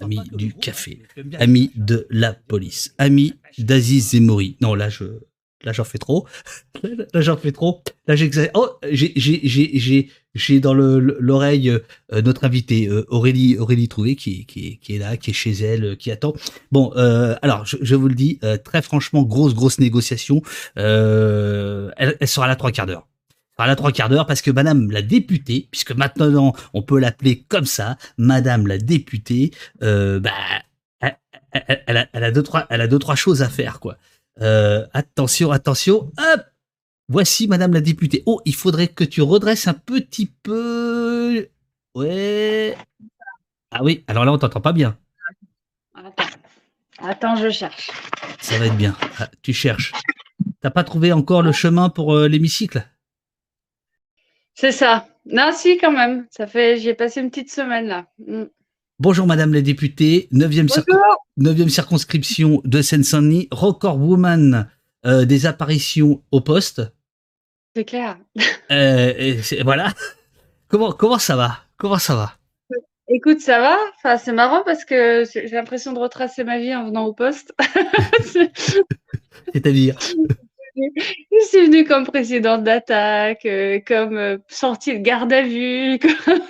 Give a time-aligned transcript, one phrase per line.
[0.00, 1.02] Ami du café,
[1.38, 4.56] ami de la police, ami d'Aziz Zemmouri.
[4.60, 5.04] Non, là, je,
[5.64, 6.26] là, j'en fais trop.
[7.14, 7.82] Là, j'en fais trop.
[8.06, 8.50] Là, j'exagère.
[8.54, 13.88] Oh, j'ai, j'ai, j'ai, j'ai, j'ai dans le, l'oreille euh, notre invité euh, Aurélie, Aurélie
[13.88, 16.34] Trouvé, qui, qui, qui est là, qui est chez elle, euh, qui attend.
[16.70, 20.42] Bon, euh, alors, je, je vous le dis, euh, très franchement, grosse, grosse négociation.
[20.78, 23.06] Euh, elle, elle sera là trois quarts d'heure.
[23.58, 27.42] Enfin, la trois quarts d'heure parce que Madame la députée, puisque maintenant on peut l'appeler
[27.48, 29.50] comme ça, Madame la députée,
[29.82, 30.30] euh, bah,
[31.52, 33.96] elle, a, elle a deux trois, elle a deux trois choses à faire quoi.
[34.42, 36.40] Euh, attention, attention, hop,
[37.08, 38.22] voici Madame la députée.
[38.26, 41.48] Oh, il faudrait que tu redresses un petit peu.
[41.94, 42.76] Ouais.
[43.70, 44.98] Ah oui, alors là on t'entend pas bien.
[45.94, 46.24] Attends.
[46.98, 47.90] Attends, je cherche.
[48.38, 48.94] Ça va être bien.
[49.18, 49.92] Ah, tu cherches.
[50.60, 52.86] T'as pas trouvé encore le chemin pour euh, l'hémicycle?
[54.58, 55.06] C'est ça.
[55.26, 56.26] Non, si, quand même.
[56.30, 58.06] Ça fait, j'ai passé une petite semaine là.
[58.26, 58.44] Mm.
[58.98, 60.84] Bonjour Madame la députée, 9e, circon-
[61.36, 61.54] Bonjour.
[61.54, 64.70] 9e circonscription de Seine-Saint-Denis, record woman
[65.04, 66.82] euh, des apparitions au poste.
[67.76, 68.16] C'est clair.
[68.72, 69.92] Euh, et voilà.
[70.66, 71.58] Comment, comment ça va?
[71.76, 72.32] Comment ça va?
[73.08, 73.76] Écoute, ça va.
[73.98, 77.54] Enfin, c'est marrant parce que j'ai l'impression de retracer ma vie en venant au poste.
[79.54, 79.96] C'est-à-dire?
[80.76, 85.98] Je suis venue comme présidente d'attaque, euh, comme euh, sortie de garde à vue.
[86.02, 86.40] comme-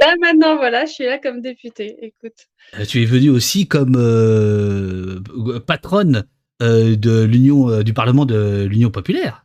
[0.00, 1.96] là, maintenant, voilà, je suis là comme députée.
[2.02, 2.48] Écoute.
[2.78, 5.20] euh, Tu es venue aussi comme euh,
[5.66, 6.24] patronne
[6.60, 9.44] de l'Union du Parlement de l'Union populaire.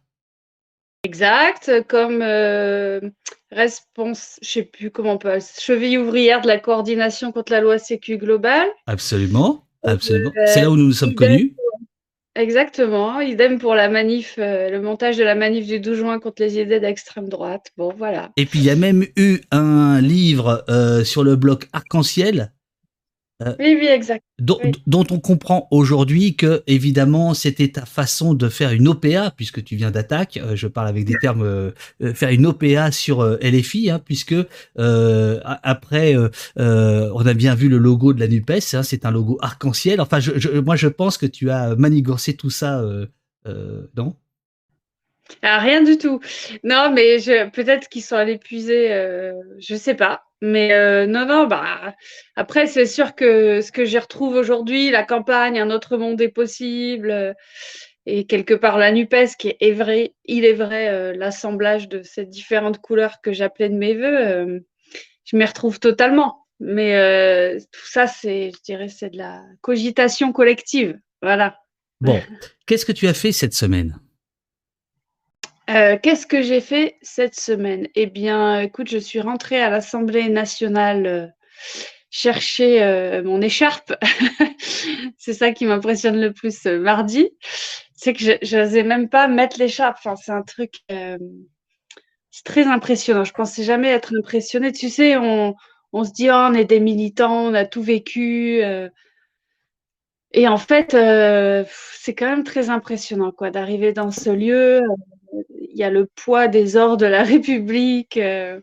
[1.04, 2.22] Exact, comme
[3.52, 7.80] réponse, je sais plus comment on peut, cheville ouvrière de la coordination contre la loi
[7.80, 8.68] Sécu globale.
[8.86, 10.32] Absolument, absolument.
[10.46, 11.56] C'est là où nous nous sommes connus.
[12.38, 13.20] Exactement.
[13.20, 16.60] Idem pour la manif, euh, le montage de la manif du 12 juin contre les
[16.60, 17.72] idées d'extrême droite.
[17.78, 18.30] Bon, voilà.
[18.38, 22.52] Et puis il y a même eu un livre euh, sur le bloc arc-en-ciel
[23.40, 24.24] Oui, oui, exact.
[24.40, 24.72] dont, Oui.
[24.88, 29.76] dont on comprend aujourd'hui que évidemment c'était ta façon de faire une OPA puisque tu
[29.76, 31.70] viens d'attaque euh, je parle avec des termes euh,
[32.02, 34.34] euh, faire une OPA sur euh, LFI hein, puisque
[34.80, 39.06] euh, après euh, euh, on a bien vu le logo de la Nupes hein, c'est
[39.06, 42.80] un logo arc-en-ciel enfin je, je- moi je pense que tu as manigancé tout ça
[42.81, 43.06] euh,
[43.47, 44.16] euh, non?
[45.42, 46.20] Ah, rien du tout.
[46.64, 47.18] Non, mais
[47.54, 50.28] peut-être qu'ils sont allés puiser, euh, je sais pas.
[50.42, 51.96] Mais euh, non, non, bah
[52.36, 56.30] après, c'est sûr que ce que j'y retrouve aujourd'hui, la campagne, un autre monde est
[56.30, 57.34] possible, euh,
[58.06, 62.26] et quelque part la NUPES, qui est vrai, il est vrai, euh, l'assemblage de ces
[62.26, 64.62] différentes couleurs que j'appelais de mes voeux,
[65.26, 66.46] je m'y retrouve totalement.
[66.59, 70.98] Mais tout ça, c'est, je dirais, c'est de la cogitation collective.
[71.22, 71.58] Voilà.
[72.00, 72.22] bon
[72.68, 74.00] qu'est-ce que tu as fait cette semaine?
[75.69, 77.88] Euh, Qu'est-ce que j'ai fait cette semaine?
[77.95, 81.28] Eh bien, écoute, je suis rentrée à l'Assemblée nationale euh,
[82.09, 83.94] chercher euh, mon écharpe.
[85.17, 87.29] c'est ça qui m'impressionne le plus mardi.
[87.95, 89.97] C'est que je n'osais même pas mettre l'écharpe.
[90.00, 90.75] Enfin, c'est un truc.
[90.89, 93.25] c'est très impressionnant.
[93.25, 94.72] Je pensais jamais être impressionnée.
[94.72, 95.53] Tu sais, on,
[95.91, 98.61] on se dit, oh, on est des militants, on a tout vécu.
[100.31, 104.81] et en fait, c'est quand même très impressionnant quoi, d'arriver dans ce lieu.
[105.34, 108.18] Euh, Il y a le poids des ors de la République.
[108.18, 108.60] euh,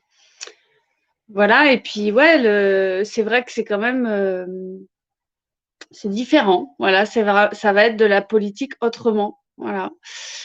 [1.29, 4.47] voilà, et puis ouais, c'est vrai que c'est quand même euh,
[5.91, 6.75] c'est différent.
[6.79, 9.39] Voilà, c'est vrai, ça va être de la politique autrement.
[9.57, 9.91] Voilà.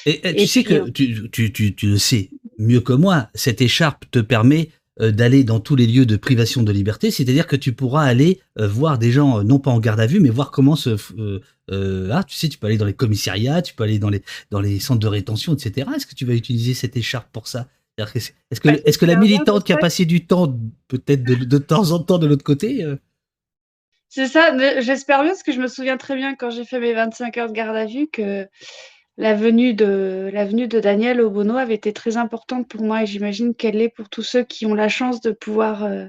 [0.06, 3.30] Et, et tu sais que on- tu, tu, tu, tu le sais mieux que moi,
[3.34, 7.47] cette écharpe te permet euh, d'aller dans tous les lieux de privation de liberté, c'est-à-dire
[7.47, 10.19] que tu pourras aller euh, voir des gens, euh, non pas en garde à vue,
[10.19, 10.89] mais voir comment se...
[11.17, 11.39] euh,
[11.71, 14.23] euh, ah, tu sais, tu peux aller dans les commissariats, tu peux aller dans les,
[14.51, 15.89] dans les centres de rétention, etc.
[15.95, 17.67] Est-ce que tu vas utiliser cette écharpe pour ça?
[17.97, 18.19] Que,
[18.65, 20.57] Bah, est-ce que la militante qui a passé du temps,
[20.88, 22.95] peut-être de, de temps en temps de l'autre côté, euh,
[24.07, 26.93] C'est ça, j'espère bien parce que je me souviens très bien quand j'ai fait mes
[26.93, 28.47] 25 heures de garde à vue que
[29.19, 33.06] la venue de, la venue de Daniel Obono avait été très importante pour moi et
[33.06, 36.06] j'imagine qu'elle l'est pour tous ceux qui ont la chance de pouvoir euh,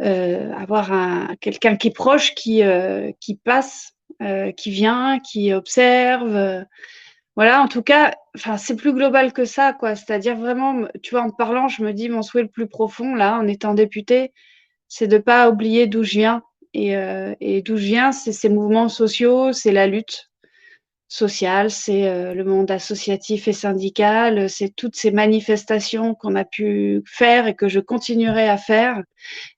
[0.00, 3.10] euh, avoir un, quelqu'un qui est proche, qui, euh,
[3.44, 3.96] passe,
[4.56, 6.64] qui vient, qui observe.
[7.34, 8.14] voilà, en tout cas,
[8.58, 9.96] c'est plus global que ça, quoi.
[9.96, 13.36] C'est-à-dire vraiment, tu vois, en parlant, je me dis, mon souhait le plus profond, là,
[13.38, 14.32] en étant député,
[14.86, 16.42] c'est de pas oublier d'où je viens.
[16.74, 20.30] Et d'où je viens, c'est ces mouvements sociaux, c'est la lutte
[21.14, 27.02] sociale, c'est euh, le monde associatif et syndical, c'est toutes ces manifestations qu'on a pu
[27.06, 29.00] faire et que je continuerai à faire,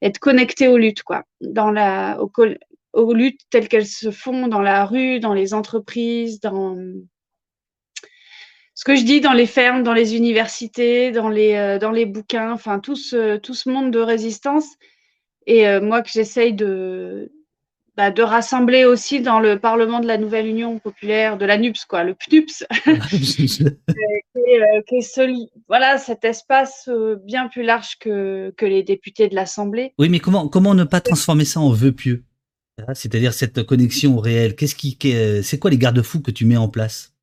[0.02, 2.30] être connecté aux luttes, quoi, dans la, aux,
[2.92, 6.76] aux luttes telles qu'elles se font dans la rue, dans les entreprises, dans
[8.74, 12.04] ce que je dis dans les fermes, dans les universités, dans les, euh, dans les
[12.04, 14.66] bouquins, enfin tout ce, tout ce monde de résistance.
[15.46, 17.30] et moi que j'essaye de,
[17.96, 21.86] bah, de rassembler aussi dans le Parlement de la Nouvelle Union populaire, de la NUPS,
[21.86, 22.64] quoi, le PNUPS,
[23.10, 23.64] qui
[24.96, 26.90] est, voilà, cet espace
[27.24, 29.94] bien plus large que, que les députés de l'Assemblée.
[29.98, 32.24] Oui, mais comment, comment ne pas transformer ça en vœu pieux
[32.86, 34.56] ah, C'est-à-dire cette connexion au réel.
[34.56, 34.98] Qu'est-ce qui,
[35.42, 37.15] c'est quoi les garde-fous que tu mets en place?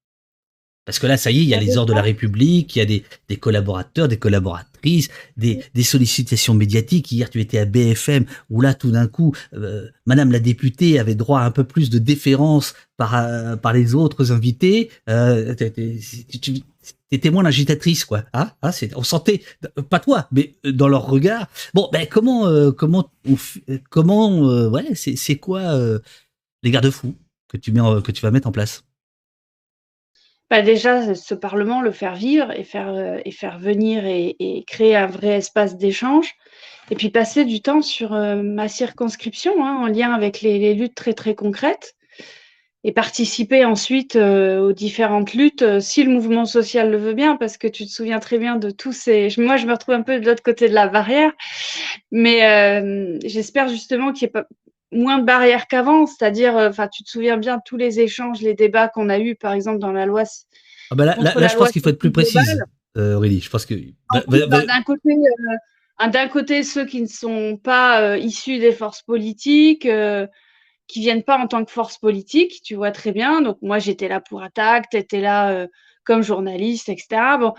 [0.86, 2.80] Parce que là, ça y est, il y a les ordres de la République, il
[2.80, 5.08] y a des, des collaborateurs, des collaboratrices,
[5.38, 7.10] des, des, sollicitations médiatiques.
[7.12, 11.16] Hier, tu étais à BFM, où là, tout d'un coup, euh, Madame la députée avait
[11.16, 14.90] droit à un peu plus de déférence par, euh, par les autres invités.
[15.10, 15.56] Euh,
[16.42, 16.62] tu
[17.12, 18.24] étais moins l'agitatrice, quoi.
[18.34, 19.42] Ah, ah, c'est, on sentait,
[19.90, 21.48] pas toi, mais dans leur regard.
[21.74, 23.10] Bon, ben comment, euh, comment,
[23.90, 25.80] comment, ouais, c'est, quoi
[26.62, 27.16] les garde-fous
[27.48, 28.84] que tu mets, que tu vas mettre en place?
[30.50, 34.96] Bah, déjà, ce Parlement, le faire vivre et faire, euh, et faire venir et, créer
[34.96, 36.34] un vrai espace d'échange.
[36.92, 40.96] Et puis passer du temps sur euh, ma circonscription, hein, en lien avec les, luttes
[40.96, 41.96] très très concrètes.
[42.86, 47.58] Et participer ensuite euh, aux différentes luttes, si le mouvement social le veut bien, parce
[47.58, 49.30] que tu te souviens très bien de tous ces.
[49.38, 51.32] Moi, je me retrouve un peu de l'autre côté de la barrière,
[52.12, 54.48] mais j'espère justement qu'il n'y ait pas
[54.94, 58.54] moins de barrières qu'avant, c'est-à-dire, euh, enfin, tu te souviens bien tous les échanges, les
[58.54, 60.24] débats qu'on a eus, par exemple, dans la loi.
[60.92, 62.64] Ah bah là, là, je pense qu'il faut être plus précise,
[62.98, 63.42] euh, Aurélie.
[63.42, 63.76] Je pense que.
[64.14, 69.02] Bah, bah, d'un côté, euh, d'un côté, ceux qui ne sont pas issus des forces
[69.02, 69.88] politiques,
[70.88, 73.42] qui viennent pas en tant que force politique, tu vois très bien.
[73.42, 75.68] Donc moi, j'étais là pour attaque, tu étais là
[76.04, 77.22] comme journaliste, etc.
[77.40, 77.54] Bon.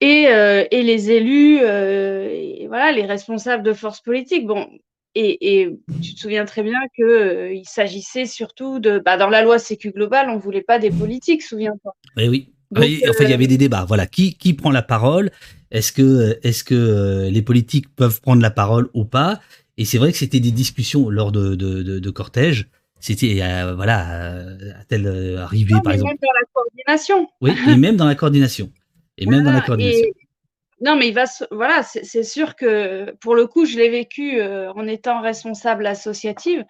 [0.00, 4.46] Et, et les élus, et voilà, les responsables de forces politiques.
[4.46, 4.68] Bon,
[5.14, 8.98] et, tu te souviens très bien qu'il euh, s'agissait surtout de.
[8.98, 11.94] Bah, dans la loi Sécu globale, on ne voulait pas des politiques, souviens-toi.
[12.18, 13.02] Eh oui, oui.
[13.08, 13.84] enfin, il y avait des débats.
[13.86, 15.30] Voilà, qui, qui prend la parole?
[15.70, 19.40] Est-ce que, est que euh, les politiques peuvent prendre la parole ou pas?
[19.76, 22.68] Et c'est vrai que c'était des discussions lors de, de, de, cortèges.
[23.00, 24.46] C'était, euh, voilà,
[24.80, 26.14] à-t-elle arrivé, par exemple?
[26.14, 27.28] Même dans la coordination.
[27.40, 28.70] Oui, et même dans la coordination.
[29.18, 30.08] Et même dans la coordination.
[30.80, 31.24] Non, mais il va.
[31.50, 36.64] Voilà, c'est sûr que pour le coup, je l'ai vécu euh, en étant responsable associative.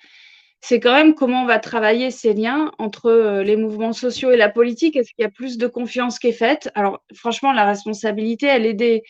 [0.60, 4.36] C'est quand même comment on va travailler ces liens entre euh, les mouvements sociaux et
[4.36, 4.96] la politique.
[4.96, 6.70] Est-ce qu'il y a plus de confiance qui est faite?
[6.74, 9.02] Alors, franchement, la responsabilité, elle est, des,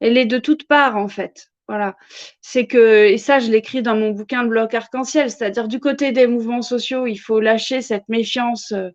[0.00, 1.48] elle est de toutes parts, en fait.
[1.68, 1.96] Voilà.
[2.40, 6.12] C'est que, et ça, je l'écris dans mon bouquin de bloc arc-en-ciel, c'est-à-dire du côté
[6.12, 8.72] des mouvements sociaux, il faut lâcher cette méfiance.
[8.72, 8.90] Euh,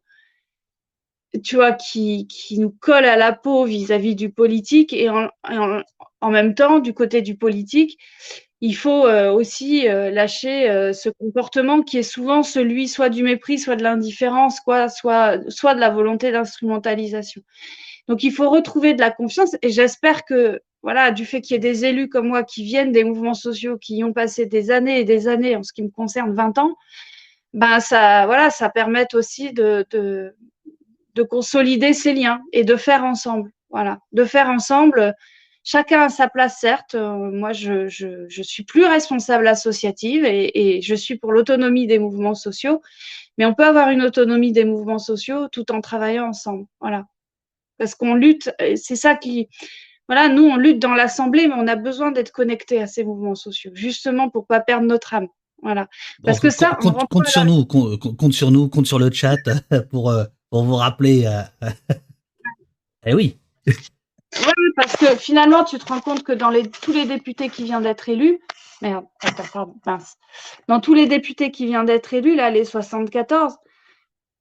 [1.44, 5.30] tu vois, qui, qui nous colle à la peau vis-à-vis du politique et en,
[6.22, 8.00] en, même temps, du côté du politique,
[8.62, 13.24] il faut euh, aussi euh, lâcher euh, ce comportement qui est souvent celui soit du
[13.24, 17.42] mépris, soit de l'indifférence, quoi, soit, soit de la volonté d'instrumentalisation.
[18.08, 21.58] Donc il faut retrouver de la confiance et j'espère que voilà, du fait qu'il y
[21.58, 24.72] ait des élus comme moi qui viennent des mouvements sociaux, qui y ont passé des
[24.72, 26.76] années et des années, en ce qui me concerne 20 ans,
[27.54, 30.36] ben ça, voilà, ça permet aussi de, de,
[31.16, 33.52] de consolider ces liens et de faire ensemble.
[33.70, 35.14] Voilà, de faire ensemble.
[35.64, 36.96] Chacun a sa place, certes.
[36.96, 42.34] Euh, moi, je, je, suis plus responsable associative et, je suis pour l'autonomie des mouvements
[42.34, 42.82] sociaux.
[43.38, 46.66] Mais on peut avoir une autonomie des mouvements sociaux tout en travaillant ensemble.
[46.80, 47.06] Voilà.
[47.78, 49.48] Parce qu'on lutte, c'est ça qui.
[50.08, 53.36] Voilà, nous, on lutte dans l'Assemblée, mais on a besoin d'être connecté à ces mouvements
[53.36, 55.28] sociaux, justement pour pas perdre notre âme.
[55.62, 55.88] Voilà.
[56.24, 56.78] Parce que ça.
[56.82, 59.38] Compte, sur nous, compte, sur nous, compte sur le chat
[59.92, 61.26] pour, euh, pour vous rappeler.
[61.26, 61.70] Euh,
[63.06, 63.38] eh oui.
[63.68, 67.64] Oui, parce que finalement, tu te rends compte que dans les, tous les députés qui
[67.64, 68.40] viennent d'être élus,
[68.82, 70.18] merde, attends, mince.
[70.68, 73.56] Dans tous les députés qui viennent d'être élus, là, les 74,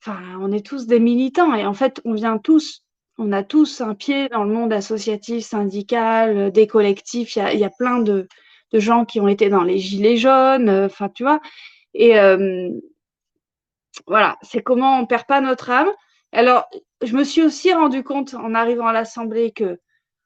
[0.03, 2.85] enfin, on est tous des militants et en fait, on vient tous,
[3.17, 7.37] on a tous un pied dans le monde associatif, syndical, des collectifs.
[7.37, 8.29] Il y a, plein de,
[8.75, 11.41] gens qui ont été dans les gilets jaunes, euh, enfin, tu vois.
[11.95, 12.69] Et, euh,
[14.07, 15.89] voilà, c'est comment on perd pas notre âme.
[16.33, 16.69] Alors,
[17.03, 19.81] je me suis aussi rendu compte en arrivant à l'Assemblée que,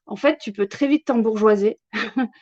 [0.05, 1.79] en fait, tu peux très vite t'embourgeoiser.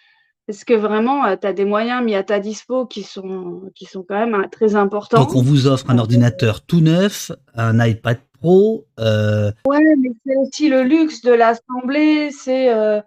[0.47, 3.85] Parce que vraiment, euh, tu as des moyens mis à ta dispo qui sont, qui
[3.85, 5.19] sont quand même hein, très importants.
[5.19, 8.87] Donc, on vous offre un ordinateur tout neuf, un iPad Pro.
[8.99, 9.51] Euh...
[9.67, 12.31] Ouais, mais c'est aussi le luxe de l'Assemblée.
[12.31, 12.99] C'est, euh,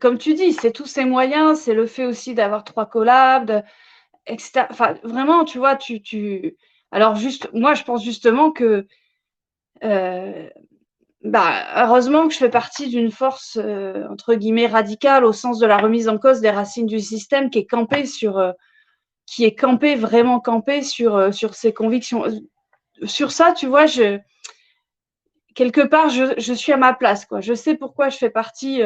[0.00, 1.60] comme tu dis, c'est tous ces moyens.
[1.60, 3.62] C'est le fait aussi d'avoir trois collabs,
[4.26, 4.66] etc.
[4.70, 6.56] Enfin, vraiment, tu vois, tu, tu,
[6.92, 8.86] alors, juste, moi, je pense justement que,
[9.84, 10.48] euh,
[11.22, 15.66] bah, heureusement que je fais partie d'une force, euh, entre guillemets, radicale au sens de
[15.66, 18.52] la remise en cause des racines du système qui est campée sur, euh,
[19.26, 22.24] qui est campée, vraiment campée sur, ses convictions.
[23.04, 24.18] Sur ça, tu vois, je,
[25.54, 27.26] quelque part, je, suis à ma place.
[27.40, 28.82] Je sais pourquoi je fais partie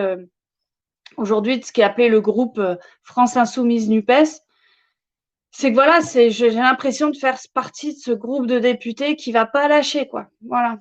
[1.16, 2.60] aujourd'hui de ce qui est appelé le groupe
[3.02, 4.43] France Insoumise NUPES
[5.56, 9.30] c'est que voilà, c'est, j'ai l'impression de faire partie de ce groupe de députés qui
[9.30, 10.26] va pas lâcher, quoi.
[10.44, 10.80] Voilà.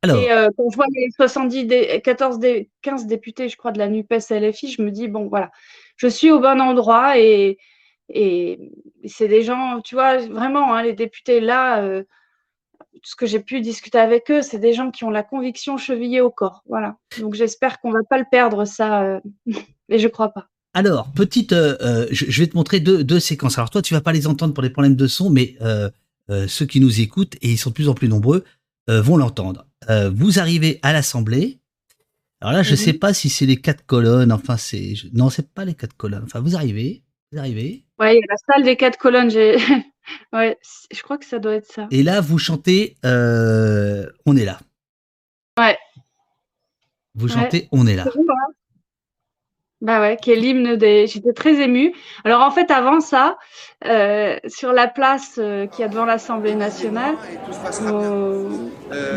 [0.00, 2.40] Alors, et euh, quand je vois les 70, 14,
[2.80, 5.50] 15 députés, je crois, de la NUPES LFI, je me dis, bon, voilà,
[5.96, 7.58] je suis au bon endroit et,
[8.08, 8.58] et
[9.04, 12.04] c'est des gens, tu vois, vraiment, hein, les députés là, euh,
[13.02, 16.22] ce que j'ai pu discuter avec eux, c'est des gens qui ont la conviction chevillée
[16.22, 16.62] au corps.
[16.66, 16.96] Voilà.
[17.18, 19.20] Donc j'espère qu'on va pas le perdre, ça, euh,
[19.90, 20.46] mais je crois pas.
[20.74, 23.58] Alors, petite, euh, euh, je, vais te montrer deux, séquences.
[23.58, 25.56] Alors toi, tu vas pas les entendre pour les problèmes de son, mais
[26.48, 28.44] ceux qui nous écoutent, et ils sont de plus en plus nombreux,
[28.88, 29.66] vont l'entendre.
[30.12, 31.60] vous arrivez à l'Assemblée.
[32.40, 32.98] Alors là, je ne sais mhm.
[32.98, 34.30] pas si c'est les quatre colonnes.
[34.30, 36.24] Enfin, c'est non, c'est pas les quatre colonnes.
[36.24, 37.02] Enfin, vous arrivez,
[37.32, 37.86] vous arrivez.
[37.98, 39.30] Ouais, il y a la salle des quatre colonnes.
[39.30, 39.56] J'ai
[40.32, 40.58] Ouais,
[40.92, 41.86] je crois que ça doit être ça.
[41.90, 44.60] Et là, vous chantez euh, On est là.
[45.58, 45.78] Ouais.
[47.14, 48.04] Vous chantez On est là.
[49.84, 51.06] Bah ouais, qui est l'hymne des.
[51.06, 51.92] J'étais très émue.
[52.24, 53.36] Alors en fait, avant ça,
[53.84, 57.16] euh, sur la place euh, qui a devant l'Assemblée nationale,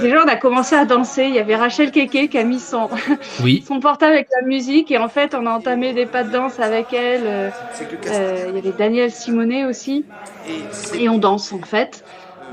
[0.02, 1.24] déjà on a commencé à danser.
[1.24, 2.90] Il y avait Rachel Keke qui a mis son,
[3.66, 6.60] son portable avec la musique et en fait on a entamé des pas de danse
[6.60, 7.22] avec elle.
[7.26, 10.04] Euh, il y avait Daniel Simonet aussi
[11.00, 12.04] et on danse en fait.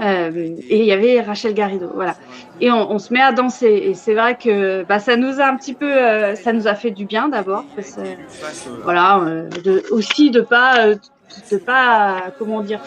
[0.00, 0.30] Euh,
[0.68, 2.16] et il y avait Rachel Garrido, voilà.
[2.60, 3.66] Et on, on se met à danser.
[3.66, 6.74] Et c'est vrai que bah, ça nous a un petit peu, euh, ça nous a
[6.74, 7.64] fait du bien d'abord,
[8.82, 10.96] voilà, euh, de, aussi de pas, euh,
[11.52, 12.80] de pas, comment dire,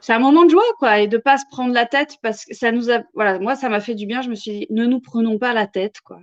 [0.00, 2.54] c'est un moment de joie, quoi, et de pas se prendre la tête parce que
[2.54, 4.22] ça nous a, voilà, moi ça m'a fait du bien.
[4.22, 6.18] Je me suis dit, ne nous prenons pas la tête, quoi.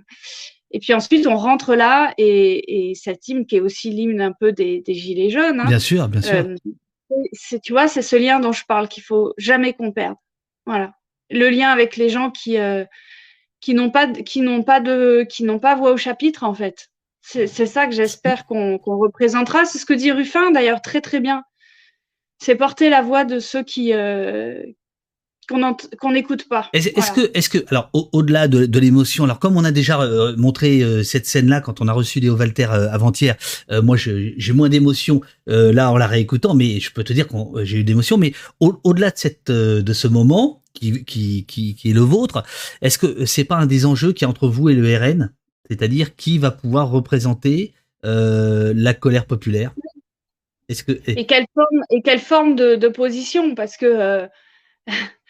[0.70, 4.32] Et puis ensuite, on rentre là et, et cette hymne qui est aussi l'hymne un
[4.32, 5.60] peu des, des gilets jaunes.
[5.60, 6.44] Hein, bien sûr, bien sûr
[7.32, 10.16] c'est, tu vois, c'est ce lien dont je parle qu'il faut jamais qu'on perde.
[10.66, 10.92] Voilà.
[11.30, 12.84] Le lien avec les gens qui, euh,
[13.68, 16.88] n'ont pas, qui n'ont pas de, qui n'ont pas voix au chapitre, en fait.
[17.20, 19.66] C'est, ça que j'espère qu'on, représentera.
[19.66, 21.44] C'est ce que dit Ruffin, d'ailleurs, très, très bien.
[22.38, 24.62] C'est porter la voix de ceux qui, euh,
[25.48, 26.68] qu'on n'écoute pas.
[26.72, 30.36] Est-ce que, est-ce que, alors au-delà de, de l'émotion, alors comme on a déjà euh,
[30.36, 33.36] montré euh, cette scène-là quand on a reçu Léo Walter euh, avant-hier,
[33.82, 37.78] moi j'ai moins d'émotion là en la réécoutant, mais je peux te dire que j'ai
[37.78, 38.18] eu d'émotion.
[38.18, 42.42] Mais au-delà de cette, de ce moment qui, qui, qui, qui est le vôtre,
[42.82, 45.32] est-ce que c'est pas un des enjeux qui est entre vous et le RN,
[45.68, 49.72] c'est-à-dire qui va pouvoir représenter la colère populaire?
[50.68, 51.24] Est-ce que et...
[51.24, 54.28] quelle forme et quelle forme de, de position parce que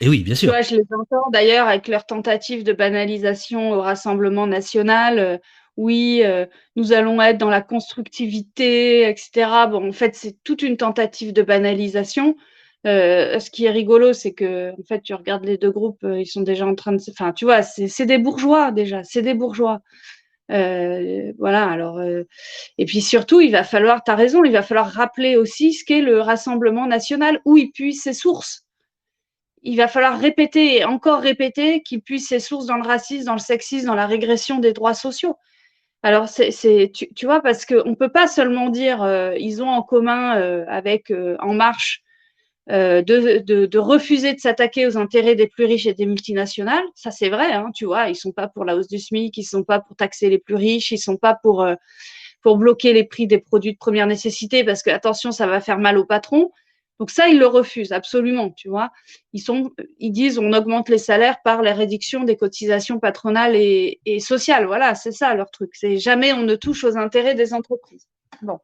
[0.00, 0.52] et oui, bien sûr.
[0.62, 5.18] je les entends d'ailleurs avec leur tentative de banalisation au Rassemblement national.
[5.18, 5.38] Euh,
[5.76, 6.46] oui, euh,
[6.76, 9.50] nous allons être dans la constructivité, etc.
[9.70, 12.36] Bon, en fait, c'est toute une tentative de banalisation.
[12.86, 16.26] Euh, ce qui est rigolo, c'est que, en fait, tu regardes les deux groupes, ils
[16.26, 17.00] sont déjà en train de.
[17.10, 19.80] Enfin, tu vois, c'est des bourgeois déjà, c'est des bourgeois.
[20.48, 22.00] voilà, alors.
[22.02, 25.84] et puis surtout, il va falloir, tu as raison, il va falloir rappeler aussi ce
[25.84, 28.67] qu'est le Rassemblement national, où il puise ses sources
[29.68, 33.34] il va falloir répéter et encore répéter qu'il puisse ses sources dans le racisme, dans
[33.34, 35.36] le sexisme, dans la régression des droits sociaux.
[36.02, 39.82] Alors, c'est, tu, vois, parce qu'on ne peut pas seulement dire euh, ils ont en
[39.82, 42.02] commun euh, avec euh, En Marche
[42.68, 46.84] de, refuser de s'attaquer aux intérêts des plus riches et des multinationales.
[46.94, 49.36] Ça, c'est vrai, hein, tu vois, ils ne sont pas pour la hausse du SMIC,
[49.36, 51.66] ils ne sont pas pour taxer les plus riches, ils ne sont pas pour,
[52.42, 55.78] pour bloquer les prix des produits de première nécessité parce que, attention, ça va faire
[55.78, 56.52] mal aux patrons.
[56.98, 58.90] Donc ça, ils le refusent absolument, tu vois.
[59.32, 64.20] Ils sont, ils disent, on augmente les salaires par la réduction des cotisations patronales et,
[64.20, 64.66] sociales.
[64.66, 65.70] Voilà, c'est ça leur truc.
[65.74, 68.08] C'est jamais on ne touche aux intérêts des entreprises.
[68.42, 68.58] Bon.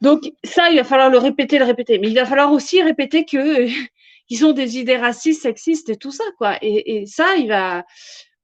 [0.00, 1.98] Donc ça, il va falloir le répéter, le répéter.
[1.98, 3.66] Mais il va falloir aussi répéter que
[4.28, 6.56] ils ont des idées racistes, sexistes et tout ça, quoi.
[6.62, 7.84] Et, et ça, il va,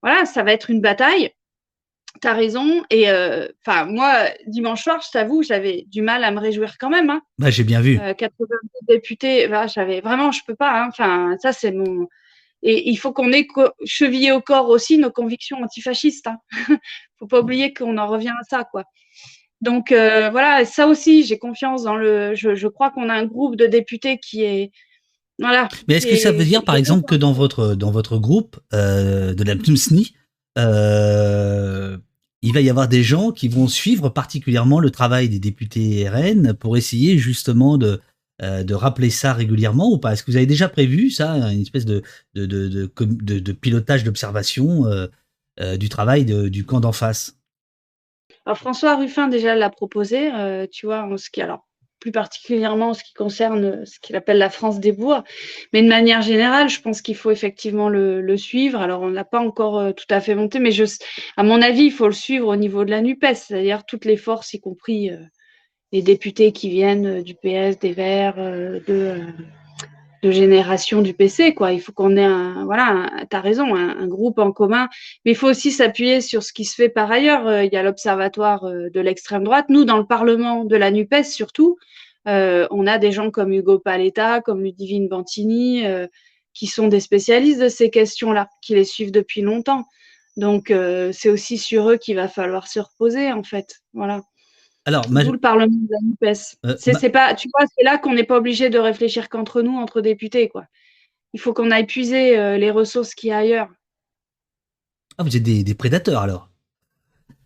[0.02, 1.32] voilà, ça va être une bataille.
[2.20, 2.82] Tu as raison.
[2.90, 6.90] Et euh, enfin, moi, dimanche soir, je t'avoue, j'avais du mal à me réjouir quand
[6.90, 7.10] même.
[7.10, 7.22] Hein.
[7.38, 7.98] Bah, j'ai bien vu.
[8.00, 8.46] Euh, 80
[8.88, 10.82] députés, bah, j'avais vraiment, je peux pas.
[10.82, 10.88] Hein.
[10.88, 12.08] Enfin, ça, c'est mon.
[12.62, 13.46] Et il faut qu'on ait
[13.84, 16.26] chevillé au corps aussi nos convictions antifascistes.
[16.26, 16.38] Hein.
[17.18, 18.84] faut pas oublier qu'on en revient à ça, quoi.
[19.62, 22.34] Donc euh, voilà, ça aussi, j'ai confiance dans le.
[22.34, 24.70] Je, je crois qu'on a un groupe de députés qui est.
[25.38, 25.68] Voilà.
[25.86, 29.34] Mais est-ce que ça veut dire, par exemple, que dans votre dans votre groupe euh,
[29.34, 29.54] de la
[30.58, 31.98] euh,
[32.46, 36.54] il va y avoir des gens qui vont suivre particulièrement le travail des députés RN
[36.54, 38.00] pour essayer justement de,
[38.40, 40.12] euh, de rappeler ça régulièrement ou pas.
[40.12, 42.02] Est-ce que vous avez déjà prévu ça, une espèce de,
[43.52, 45.08] pilotage d'observation euh,
[45.58, 47.36] euh, du travail du camp d'en face?
[48.44, 50.30] Alors François Ruffin déjà l'a proposé,
[50.70, 51.65] tu vois, en ce qui alors
[52.06, 55.24] plus particulièrement en ce qui concerne euh, ce qu'il appelle la France des bourgs.
[55.72, 58.80] Mais de manière générale, je pense qu'il faut effectivement le, suivre.
[58.80, 60.84] Alors, on n'a pas encore euh, tout à fait monté, mais je,
[61.36, 64.16] à mon avis, il faut le suivre au niveau de la NUPES, c'est-à-dire toutes les
[64.16, 65.16] forces, y compris euh,
[65.90, 69.20] les députés qui viennent du PS, des Verts, de,
[70.22, 71.72] de génération du PC, quoi.
[71.72, 74.88] Il faut qu'on ait un, voilà, tu as raison, un, groupe en commun.
[75.24, 77.62] Mais il faut aussi s'appuyer sur ce qui se fait par ailleurs.
[77.62, 79.66] Il y a l'Observatoire de l'extrême droite.
[79.68, 81.76] Nous, dans le Parlement de la NUPES, surtout,
[82.26, 85.84] on a des gens comme Hugo Paletta, comme Ludivine Bantini,
[86.54, 89.84] qui sont des spécialistes de ces questions-là, qui les suivent depuis longtemps.
[90.36, 93.80] Donc, euh, c'est aussi sur eux qu'il va falloir se reposer, en fait.
[93.94, 94.22] Voilà.
[94.86, 96.58] Alors, le Parlement de la NUPES.
[96.64, 99.76] Euh, c'est pas, tu vois, c'est là qu'on n'est pas obligé de réfléchir qu'entre nous,
[99.76, 100.66] entre députés, quoi.
[101.32, 103.68] Il faut qu'on aille puiser euh, les ressources qu'il y a ailleurs.
[105.18, 106.50] Ah, vous êtes des, prédateurs alors.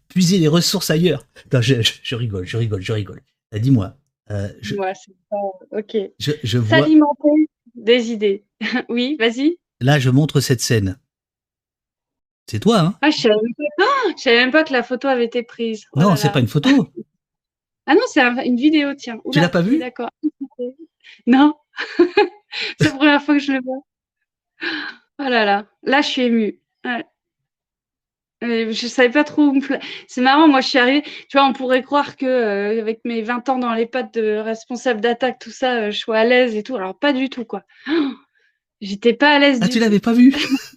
[0.08, 1.26] Puiser les ressources ailleurs.
[1.50, 3.22] je, rigole, je rigole, je rigole.
[3.52, 3.96] Dis-moi.
[4.60, 4.74] je...
[4.74, 5.78] c'est pas...
[5.78, 5.96] Ok.
[6.18, 8.44] Je, je S'alimenter des idées.
[8.90, 9.56] oui, vas-y.
[9.80, 10.98] Là, je montre cette scène.
[12.50, 12.98] C'est toi, hein?
[13.00, 13.34] Ah, je savais,
[13.80, 15.86] oh, savais même pas que la photo avait été prise.
[15.94, 16.68] Oh non, c'est pas une photo.
[17.86, 19.20] ah non, c'est une vidéo, tiens.
[19.32, 20.10] tu l'as pas vu D'accord.
[21.26, 21.54] Non.
[21.98, 23.82] c'est la première fois que je le vois.
[25.18, 25.66] Oh là là.
[25.82, 26.60] Là, je suis émue.
[26.84, 27.04] Ouais.
[28.42, 29.60] Je savais pas trop où me
[30.08, 31.02] C'est marrant, moi je suis arrivée.
[31.02, 34.36] Tu vois, on pourrait croire que euh, avec mes 20 ans dans les pattes de
[34.36, 36.76] responsable d'attaque, tout ça, euh, je suis à l'aise et tout.
[36.76, 37.64] Alors pas du tout, quoi.
[38.80, 39.58] J'étais pas à l'aise.
[39.62, 40.34] Ah, tu l'avais pas vu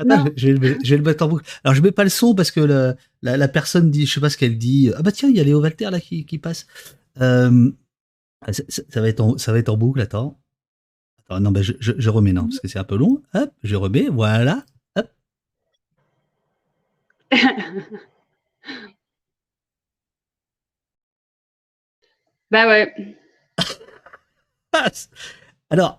[0.00, 1.44] Attends, je, vais, le mettre en boucle.
[1.62, 4.38] Alors, je mets pas le son parce que la, personne dit, je sais pas ce
[4.38, 4.90] qu'elle dit.
[4.96, 6.66] Ah bah tiens, il y a Léo Walter là qui, qui passe.
[7.20, 7.70] Euh,
[8.50, 10.40] ça, va être en, ça va être en boucle, attends.
[11.18, 13.22] attends non, bah, je, je, remets, non, parce que c'est un peu long.
[13.34, 14.64] Hop, je remets, voilà.
[14.96, 15.08] Hop.
[22.50, 23.16] bah ouais.
[25.70, 25.98] Alors,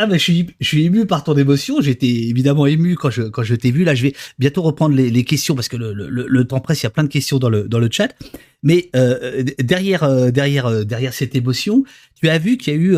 [0.00, 1.80] ah ben je suis, je suis ému par ton émotion.
[1.80, 3.82] J'étais évidemment ému quand je quand je t'ai vu.
[3.82, 6.82] Là, je vais bientôt reprendre les, les questions parce que le, le, le, temps presse.
[6.82, 8.14] Il y a plein de questions dans le dans le chat.
[8.62, 11.82] Mais euh, derrière euh, derrière euh, derrière cette émotion,
[12.14, 12.96] tu as vu qu'il y a eu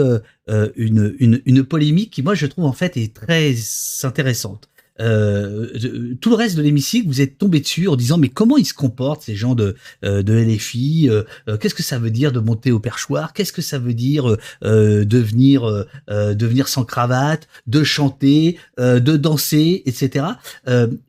[0.77, 3.55] une, une une polémique qui moi je trouve en fait est très
[4.03, 4.69] intéressante.
[5.01, 8.67] Euh, tout le reste de l'hémicycle, vous êtes tombé dessus en disant mais comment ils
[8.67, 11.25] se comportent ces gens de euh, de LFI euh,
[11.59, 15.19] Qu'est-ce que ça veut dire de monter au perchoir Qu'est-ce que ça veut dire de
[15.19, 15.63] venir
[16.09, 20.27] de venir sans cravate, de chanter, de danser, etc.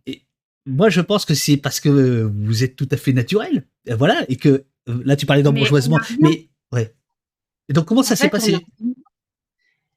[0.05, 0.23] Et
[0.65, 1.89] moi, je pense que c'est parce que
[2.23, 6.93] vous êtes tout à fait naturel, voilà, et que là tu parlais d'embourgeoisement, mais, ouais.
[7.69, 8.57] Et donc comment ça s'est passé?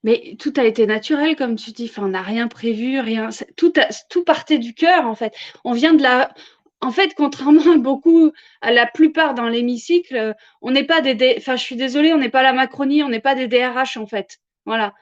[0.05, 1.87] Mais tout a été naturel, comme tu dis.
[1.91, 3.31] Enfin, on n'a rien prévu, rien.
[3.57, 3.73] Tout,
[4.11, 5.35] tout partait du cœur, en fait.
[5.65, 6.33] On vient de la.
[6.81, 11.35] En fait, contrairement à beaucoup, à la plupart dans l'hémicycle, on n'est pas des.
[11.39, 14.07] Enfin, je suis désolée, on n'est pas la Macronie, on n'est pas des DRH, en
[14.07, 14.39] fait.
[14.67, 14.93] Voilà.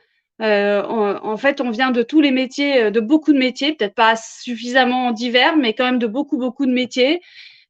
[0.41, 4.17] Euh, en fait, on vient de tous les métiers, de beaucoup de métiers, peut-être pas
[4.17, 7.21] suffisamment divers, mais quand même de beaucoup, beaucoup de métiers.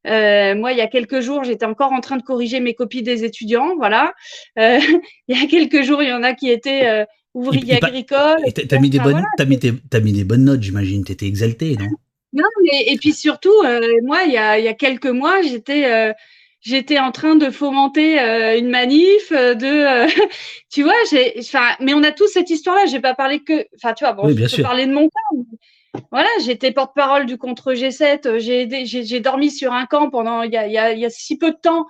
[0.07, 3.03] Euh, moi, il y a quelques jours, j'étais encore en train de corriger mes copies
[3.03, 3.77] des étudiants.
[3.77, 4.15] Voilà.
[4.59, 4.79] Euh,
[5.29, 8.41] il y a quelques jours, il y en a qui étaient ouvrier agricole.
[8.69, 9.59] T'as mis, des bonnes, as mis,
[9.93, 11.05] as mis des bonnes notes, j'imagine.
[11.05, 11.89] T'étais exalté, non?
[12.33, 15.43] Non, mais et puis surtout, euh, moi, il y a, il y a quelques mois,
[15.43, 16.13] j'étais euh,
[16.61, 20.07] j'étais en train de fomenter euh, une manif, de,
[20.71, 22.87] tu vois, j'ai, enfin, mais on a tous cette histoire-là.
[22.87, 26.01] J'ai pas parlé que, enfin, tu vois, bon, je peux parler de mon cas.
[26.11, 28.39] voilà, j'étais porte-parole du contre G7.
[28.39, 31.05] J'ai, j'ai, dormi sur un camp pendant il y a, il y a, il y
[31.05, 31.87] a si peu de temps.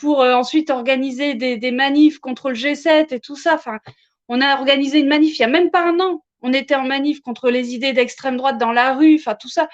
[0.00, 3.54] pour ensuite organiser des, des manifs contre le G7 et tout ça.
[3.54, 3.78] Enfin,
[4.28, 6.22] on a organisé une manif il n'y a même pas un an.
[6.42, 9.68] On était en manif contre les idées d'extrême droite dans la rue, enfin tout ça.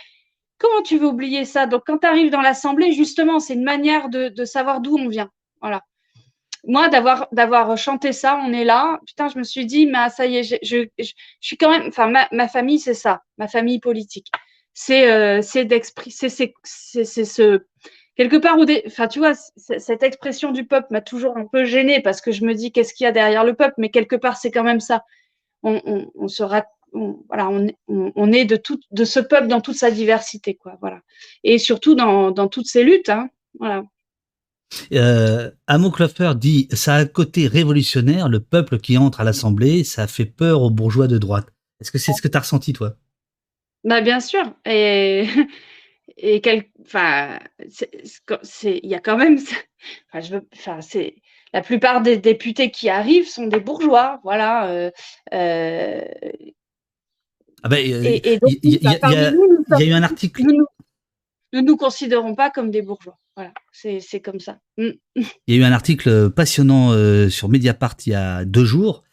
[0.59, 1.67] Comment tu veux oublier ça?
[1.67, 5.31] Donc quand tu arrives dans l'Assemblée, justement, c'est une manière de, savoir d'où on vient.
[5.61, 5.83] Voilà.
[6.65, 9.01] Moi, d'avoir chanté ça, on est là.
[9.07, 10.87] Putain, je me suis dit, mais ça y est, je,
[11.41, 11.87] suis quand même.
[11.89, 14.31] Enfin, ma, famille, c'est ça, ma famille politique.
[14.75, 15.67] C'est euh, c'est
[16.65, 17.67] c'est ce
[18.19, 22.21] quelque part, enfin, tu vois, cette expression du peuple m'a toujours un peu gênée parce
[22.21, 24.51] que je me dis qu'est-ce qu'il y a derrière le peuple, mais quelque part, c'est
[24.51, 25.05] quand même ça.
[25.63, 27.49] On, on, sera, voilà,
[27.89, 31.01] on, est de tout, de ce peuple dans toute sa diversité, quoi, voilà,
[31.43, 33.29] et surtout dans, dans toutes ses luttes, hein,
[33.59, 33.85] voilà.
[34.93, 35.91] Euh, Amo
[36.37, 40.63] dit ça a un côté révolutionnaire, le peuple qui entre à l'Assemblée, ça fait peur
[40.63, 41.49] aux bourgeois de droite.
[41.81, 42.95] Est-ce que c'est ce que tu as ressenti, toi?
[43.85, 44.53] Bah, Bien sûr.
[44.67, 45.27] Et
[46.19, 47.39] et quel, enfin,
[48.63, 49.39] il y a quand même,
[50.13, 51.15] enfin, je veux, enfin, c'est
[51.53, 54.69] la plupart des députés qui arrivent sont des bourgeois, voilà.
[54.71, 54.91] Euh,
[55.33, 56.05] euh,
[57.63, 57.93] ah ben, il
[58.65, 60.43] y, a eu un article.
[60.43, 60.67] Nous,
[61.53, 63.19] ne nous considérons pas comme des bourgeois.
[63.37, 64.59] Voilà, c'est comme ça.
[64.77, 64.91] Mm.
[65.15, 69.05] Il y a eu un article passionnant euh, sur Mediapart il y a deux jours,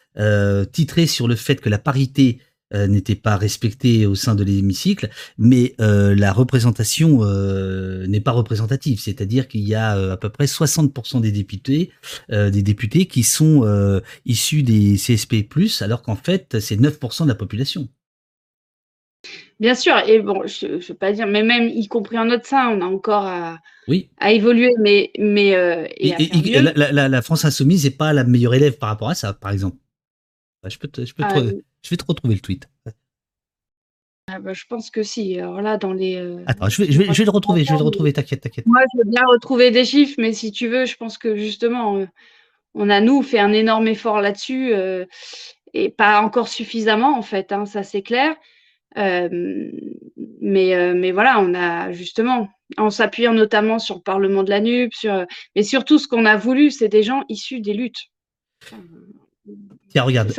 [0.71, 2.41] titré sur le fait que la parité
[2.73, 8.31] euh, n'était pas respecté au sein de l'hémicycle, mais euh, la représentation euh, n'est pas
[8.31, 8.99] représentative.
[8.99, 11.91] C'est-à-dire qu'il y a à peu près 60% des députés,
[12.29, 15.47] des députés qui sont issus des CSP+,
[15.81, 17.87] alors qu'en fait c'est 9% de la population.
[19.59, 22.47] Bien sûr, et bon, je ne veux pas dire, mais même y compris en notre
[22.47, 24.09] sein, on a encore à, oui.
[24.17, 25.49] à évoluer, mais mais
[25.97, 29.77] et, la, France insoumise n'est pas la meilleure élève par rapport à ça, par exemple.
[30.67, 31.35] Je peux, je peux ah,
[31.85, 32.67] je vais te retrouver le tweet.
[34.27, 35.39] Ah bah, je pense que si.
[35.39, 36.15] Alors là, dans les.
[36.15, 38.41] Euh, Attends, je vais, je, vais, je vais, le retrouver, je vais le retrouver, t'inquiète,
[38.41, 38.65] t'inquiète.
[38.65, 41.97] Moi, je veux bien retrouver des chiffres, mais si tu veux, je pense que justement,
[41.97, 42.07] euh,
[42.73, 45.05] on a, nous, fait un énorme effort là-dessus, euh,
[45.73, 48.35] et pas encore suffisamment, en fait, hein, ça c'est clair.
[48.95, 49.31] mais,
[50.41, 55.25] mais voilà, on a justement, en s'appuyant notamment sur le Parlement de la NUP, sur,
[55.55, 58.09] mais surtout ce qu'on a voulu, c'est des gens issus des luttes.
[59.89, 60.33] Tiens, regarde,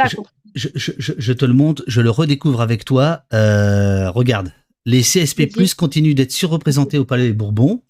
[0.54, 3.24] je, te le montre, je le redécouvre avec toi.
[3.32, 4.52] Euh, regarde,
[4.84, 7.82] les CSP+ continuent d'être surreprésentés au Palais des Bourbons.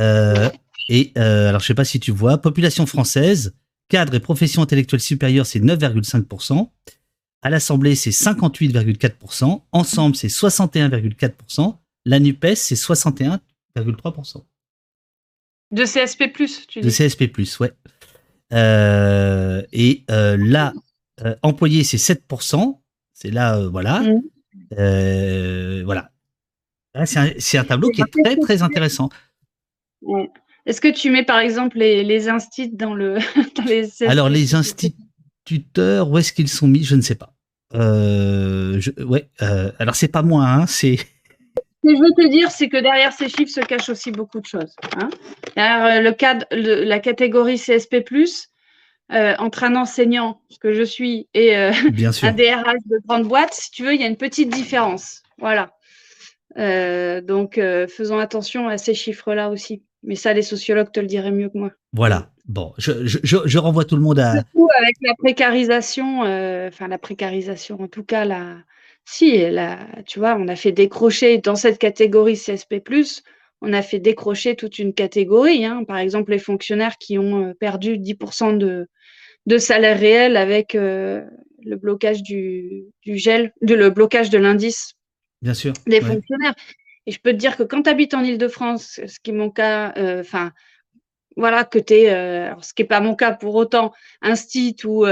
[0.00, 0.50] Euh,
[0.88, 3.54] et euh, alors, je sais pas si tu vois, population française,
[3.88, 6.68] cadre et profession intellectuelle supérieure, c'est 9,5%.
[7.42, 9.62] À l'Assemblée, c'est 58,4%.
[9.72, 11.76] Ensemble, c'est 61,4%.
[12.04, 14.42] La NUPES, c'est 61,3%.
[15.72, 16.32] De CSP+,
[16.68, 17.72] tu dis De CSP+, ouais.
[18.52, 20.72] Et là,
[21.24, 22.80] euh, employé, c'est 7%.
[23.12, 24.02] C'est là, euh, voilà.
[24.78, 26.10] Euh, voilà.
[27.04, 29.08] C'est un, tableau qui est très, très intéressant.
[30.66, 33.18] Est-ce que tu mets, par exemple, les, les instits dans, le,
[33.66, 34.02] les...
[34.02, 36.84] Alors, les instituteurs, où est-ce qu'ils sont mis?
[36.84, 37.34] Je ne sais pas.
[37.72, 39.28] je, ouais,
[39.78, 40.98] alors, c'est pas moi, hein, c'est...
[41.82, 44.40] Ce que je veux te dire, c'est que derrière ces chiffres se cachent aussi beaucoup
[44.40, 44.74] de choses.
[44.96, 45.10] Hein.
[45.56, 48.04] Derrière le cadre, la catégorie CSP+,
[49.12, 51.72] euh, entre un enseignant, ce que je suis, et euh,
[52.22, 55.22] un DRH de grande boîte, si tu veux, il y a une petite différence.
[55.38, 55.72] Voilà.
[56.56, 59.82] Euh, donc, faisons attention à ces chiffres-là aussi.
[60.04, 61.70] Mais ça, les sociologues te le diraient mieux que moi.
[61.92, 62.30] Voilà.
[62.46, 64.32] Bon, je, renvoie tout le monde à.
[64.32, 68.56] Surtout avec la précarisation, enfin la précarisation, en tout cas, la,
[69.04, 72.76] si, la, tu vois, on a fait décrocher dans cette catégorie CSP,
[73.60, 75.64] on a fait décrocher toute une catégorie.
[75.64, 75.84] Hein.
[75.84, 78.88] Par exemple, les fonctionnaires qui ont perdu 10% de,
[79.46, 81.24] de salaire réel avec euh,
[81.64, 84.94] le blocage du, gel, de, le blocage de l'indice
[85.40, 86.54] Bien sûr, des fonctionnaires.
[87.06, 89.50] Et je peux te dire que quand tu habites en Ile-de-France, ce qui est mon
[89.50, 90.52] cas, euh, enfin,
[91.36, 94.84] voilà, que tu es, euh, ce qui n'est pas mon cas pour autant, un site
[94.84, 95.04] ou,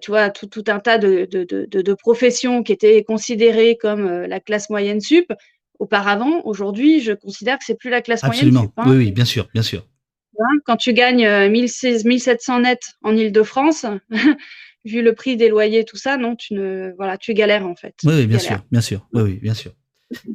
[0.00, 4.70] tu vois, tout, tout, un tas de, de, professions qui étaient considérées comme la classe
[4.70, 5.32] moyenne sup.
[5.78, 8.72] Auparavant, aujourd'hui, je considère que c'est plus la classe moyenne sup.
[8.76, 8.84] Hein.
[8.86, 9.86] Oui, oui, bien sûr, bien sûr.
[10.64, 13.86] Quand tu gagnes 1600, euh, 1700 net en Ile-de-France,
[14.84, 17.94] vu le prix des loyers, tout ça, non, tu ne, voilà, tu galères en fait.
[18.04, 19.72] Oui, bien sûr, bien sûr, oui, oui, bien sûr.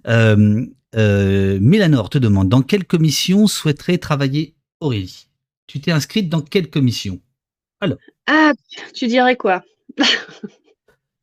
[0.08, 0.65] Euh,
[0.96, 5.30] euh, Mélanor te demande dans quelle commission souhaiterait travailler Aurélie?
[5.65, 7.19] Tu t'es inscrite dans quelle commission?
[7.84, 7.98] Alors.
[8.28, 8.54] Ah,
[8.93, 9.63] tu dirais quoi?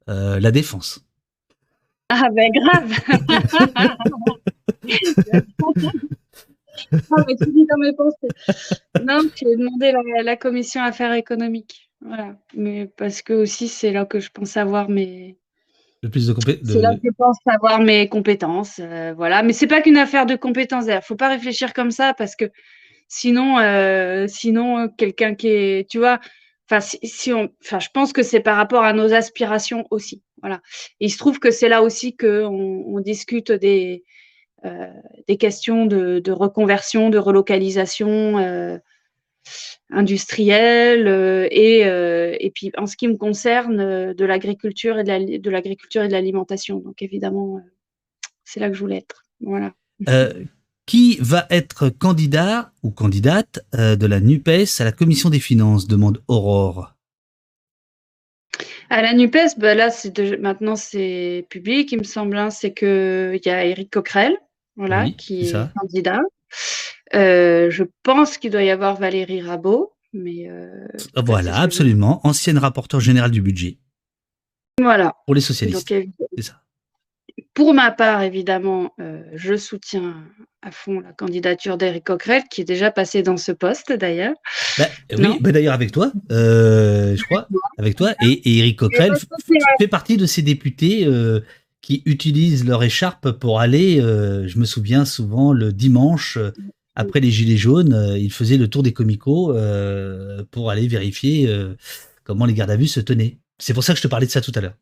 [0.06, 1.02] La défense.
[2.10, 2.90] Ah ben grave
[6.92, 8.28] non, mais tu dis dans mes pensées.
[9.04, 9.92] Non, tu as demandé
[10.24, 11.90] la, commission affaires économiques.
[12.00, 12.36] Voilà.
[12.54, 15.38] Mais parce que aussi, c'est là que je pense avoir mes.
[16.02, 16.68] Le plus de compétences.
[16.68, 18.80] C'est là que je pense avoir mes compétences.
[18.80, 19.44] Euh, voilà.
[19.44, 20.86] Mais c'est pas qu'une affaire de compétences.
[20.88, 22.50] Il faut pas réfléchir comme ça parce que
[23.06, 25.88] sinon, euh, sinon quelqu'un qui est.
[25.88, 26.18] Tu vois.
[26.70, 30.22] Enfin, si, on, enfin, je pense que c'est par rapport à nos aspirations aussi.
[30.40, 30.62] Voilà.
[31.00, 34.04] Il se trouve que c'est là aussi qu'on on discute des,
[34.64, 34.86] euh,
[35.26, 38.78] des questions de, reconversion, de relocalisation euh,
[39.90, 46.02] industrielle euh, et, et puis en ce qui me concerne de l'agriculture et de l'agriculture
[46.02, 46.78] et de l'alimentation.
[46.78, 47.60] Donc évidemment,
[48.44, 49.24] c'est là que je voulais être.
[49.40, 49.74] Voilà.
[50.90, 56.20] Qui va être candidat ou candidate de la NUPES à la commission des finances demande
[56.26, 56.96] Aurore.
[58.88, 59.90] À la NUPES, bah là,
[60.40, 62.36] maintenant c'est public, il me semble.
[62.36, 64.36] Hein, c'est qu'il y a Éric Coquerel,
[64.74, 66.22] voilà, qui est, candidat.
[67.14, 70.88] Euh, je pense qu'il doit y avoir Valérie Rabault, mais euh,
[71.24, 73.78] voilà, absolument, ancienne rapporteure générale du budget.
[74.80, 75.14] Voilà.
[75.24, 75.86] Pour les socialistes.
[76.36, 76.60] C'est ça.
[77.54, 80.14] Pour ma part, évidemment, euh, je soutiens
[80.62, 84.34] à fond la candidature d'Éric Coquerel, qui est déjà passé dans ce poste d'ailleurs.
[84.78, 84.84] Bah,
[85.16, 87.48] oui, bah, d'ailleurs avec toi, je crois,
[87.78, 88.12] avec toi.
[88.22, 89.12] Et, Éric Coquerel
[89.78, 91.06] fait partie de ces députés
[91.80, 96.52] qui utilisent leur écharpe pour aller, euh, je me souviens souvent le dimanche, euh,
[96.94, 99.54] après les Gilets jaunes, euh, ils faisaient le tour des comicos
[100.50, 101.52] pour aller vérifier
[102.24, 103.38] comment les gardes à vue se tenaient.
[103.58, 104.74] C'est pour ça que je te parlais de ça tout à l'heure.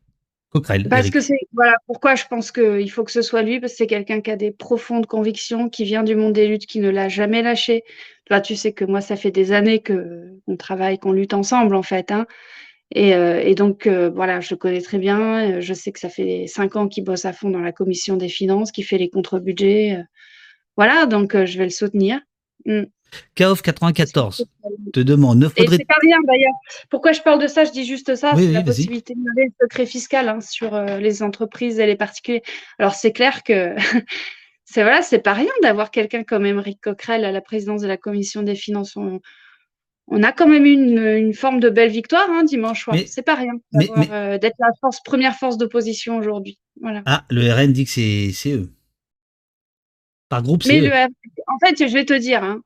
[0.51, 0.89] Coquerel.
[0.89, 3.77] Parce que c'est voilà pourquoi je pense qu'il faut que ce soit lui parce que
[3.77, 6.89] c'est quelqu'un qui a des profondes convictions, qui vient du monde des luttes, qui ne
[6.89, 7.83] l'a jamais lâché.
[8.25, 11.75] Toi, tu sais que moi, ça fait des années que qu'on travaille, qu'on lutte ensemble
[11.75, 12.11] en fait.
[12.11, 12.25] Hein.
[12.91, 15.57] Et, euh, et, donc euh, voilà, je le connais très bien.
[15.57, 18.17] Euh, je sais que ça fait cinq ans qu'il bosse à fond dans la commission
[18.17, 20.03] des finances, qu'il fait les contre-budgets.
[20.75, 22.19] voilà, donc je vais le soutenir.
[22.65, 22.85] Mm.
[23.35, 24.45] KOF 94
[24.93, 25.39] te demande.
[25.39, 25.77] Ne faudrait...
[25.77, 26.53] C'est pas rien d'ailleurs.
[26.89, 27.63] Pourquoi je parle de ça?
[27.65, 28.33] Je dis juste ça.
[28.35, 31.95] c'est la possibilité de lever le secret fiscal hein, sur euh, les entreprises et les
[31.95, 32.43] particuliers.
[32.77, 33.75] Alors c'est clair que
[34.65, 37.97] c'est voilà, c'est pas rien d'avoir quelqu'un comme Émeric Coquerel à la présidence de la
[37.97, 38.95] commission des finances.
[38.95, 42.97] On, a quand même eu une, forme de belle victoire hein, dimanche soir.
[43.05, 43.53] C'est pas rien
[44.11, 46.57] euh, d'être la force, première force d'opposition aujourd'hui.
[46.81, 47.03] Voilà.
[47.05, 48.71] Ah, le RN dit que c'est eux.
[50.29, 50.79] Par groupe, c'est
[51.47, 52.61] En fait, je vais te dire, hein,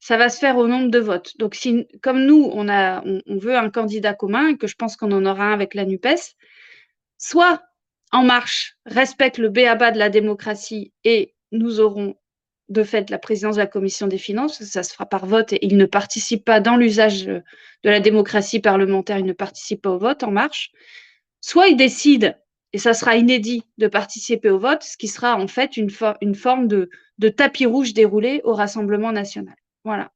[0.00, 1.36] ça va se faire au nombre de votes.
[1.38, 4.96] Donc, si, comme nous, on, a, on, veut un candidat commun, et que je pense
[4.96, 6.36] qu'on en aura un avec la NUPES,
[7.18, 7.62] soit
[8.12, 12.16] En Marche respecte le béaba de la démocratie et nous aurons
[12.68, 15.64] de fait la présidence de la commission des finances, ça se fera par vote et
[15.64, 17.42] il ne participe pas dans l'usage de
[17.82, 20.70] la démocratie parlementaire, il ne participe pas au vote En Marche,
[21.40, 22.38] soit il décide,
[22.72, 26.68] et ça sera inédit, de participer au vote, ce qui sera en fait une, forme
[26.68, 29.56] de tapis rouge déroulé au Rassemblement national.
[29.88, 30.12] Voilà.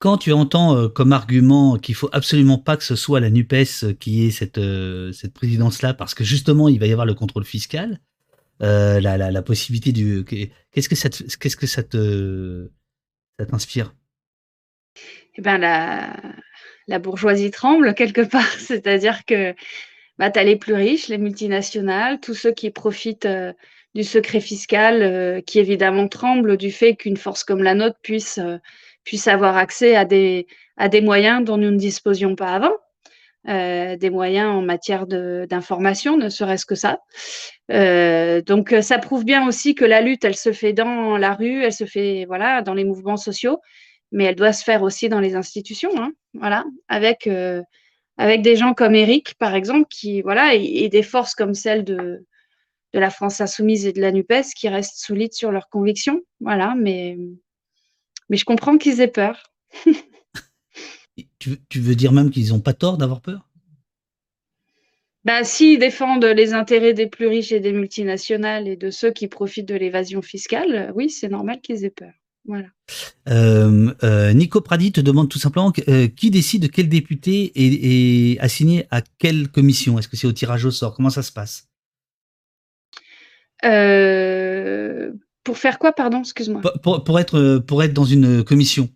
[0.00, 3.52] Quand tu entends euh, comme argument qu'il faut absolument pas que ce soit la Nupes
[3.52, 7.14] euh, qui ait cette euh, cette présidence-là, parce que justement il va y avoir le
[7.14, 8.00] contrôle fiscal,
[8.58, 12.68] la, la, possibilité du qu'est-ce que ça qu'est-ce que ça te
[13.38, 13.94] ça t'inspire?
[15.36, 16.16] Eh ben la
[16.88, 19.54] la bourgeoisie tremble quelque part, c'est-à-dire que
[20.18, 23.28] bah, tu as les plus riches, les multinationales, tous ceux qui profitent
[23.94, 28.40] du secret fiscal, qui évidemment tremblent du fait qu'une force comme la nôtre puisse
[29.06, 32.76] puissent avoir accès à des, à des moyens dont nous ne disposions pas avant.
[33.48, 36.98] Euh, des moyens en matière d'information, ne serait-ce que ça.
[37.70, 41.62] Euh, donc, ça prouve bien aussi que la lutte, elle se fait dans la rue,
[41.62, 43.60] elle se fait voilà dans les mouvements sociaux,
[44.10, 47.62] mais elle doit se faire aussi dans les institutions, hein, voilà, avec euh,
[48.18, 52.26] avec des gens comme Eric, par exemple, qui voilà et, des forces comme celle de
[52.94, 56.74] de la France insoumise et de la Nupes qui restent solides sur leurs convictions, voilà,
[56.76, 57.16] mais
[58.28, 59.52] mais je comprends qu'ils aient peur.
[61.38, 63.48] tu, veux dire même qu'ils n'ont pas tort d'avoir peur?
[65.24, 69.26] Bah, S'ils défendent les intérêts des plus riches et des multinationales et de ceux qui
[69.26, 72.12] profitent de l'évasion fiscale, oui, c'est normal qu'ils aient peur.
[72.46, 72.68] Voilà.
[73.28, 78.86] Euh, euh, Nico Pradi te demande tout simplement euh, qui décide quel député est, assigné
[78.90, 79.98] à quelle commission?
[79.98, 80.94] Est-ce que c'est au tirage au sort?
[80.94, 81.68] Comment ça se passe?
[85.46, 88.88] Pour faire quoi, pardon, excuse-moi pour, pour, être, pour être dans une commission.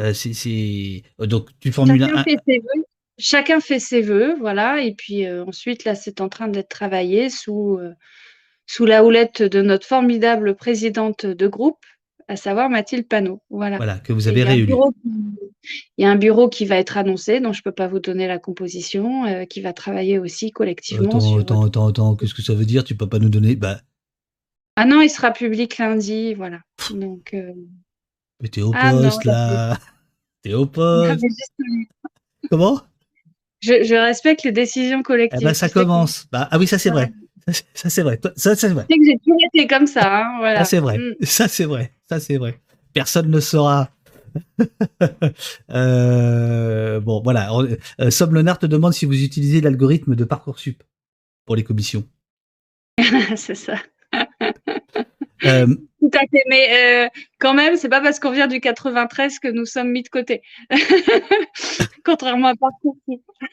[0.00, 2.84] Euh, c'est, donc tu formules Chacun, fait ses vœux.
[3.18, 4.82] Chacun fait ses vœux, voilà.
[4.82, 7.92] Et puis euh, ensuite, là, c'est en train d'être travaillé sous, euh,
[8.66, 11.84] sous la houlette de notre formidable présidente de groupe,
[12.28, 13.42] à savoir Mathilde Panot.
[13.50, 13.78] Voilà.
[13.78, 14.72] Voilà, que vous avez réuni.
[15.98, 17.98] Il y a un bureau qui va être annoncé, dont je ne peux pas vous
[17.98, 21.08] donner la composition, qui va travailler aussi collectivement.
[21.08, 22.84] Attends, attends, attends, attends, qu'est-ce que ça veut dire?
[22.84, 23.80] Tu ne peux pas nous donner bah,
[24.76, 26.60] ah non, il sera public lundi, voilà.
[26.90, 27.52] Donc, euh,
[28.42, 29.78] Mais t'es au ah poste là.
[30.42, 31.24] T'es au poste.
[32.50, 32.80] Comment?
[33.62, 35.42] Je, respecte les décisions collectives.
[35.42, 36.26] Ben, ça commence.
[36.30, 37.10] Bah, ah oui, ça c'est vrai.
[37.74, 38.20] Ça c'est vrai.
[38.36, 38.86] Ça c'est vrai.
[38.88, 40.02] que j'ai toujours été comme ça.
[40.04, 40.58] Hein, voilà.
[40.58, 40.98] Ça c'est vrai.
[40.98, 41.14] Mm.
[41.22, 41.92] Ça c'est vrai.
[42.08, 42.60] Ça c'est vrai.
[42.92, 43.90] Personne ne saura.
[45.70, 47.50] euh, bon, voilà.
[48.00, 50.82] Euh, Somme Lenard te demande si vous utilisez l'algorithme de Parcoursup
[51.44, 52.04] pour les commissions.
[53.36, 53.76] c'est ça.
[55.44, 55.66] Euh,
[56.00, 59.48] Tout à fait, mais euh, quand même, c'est pas parce qu'on vient du 93 que
[59.48, 60.42] nous sommes mis de côté,
[62.04, 62.98] contrairement à partout.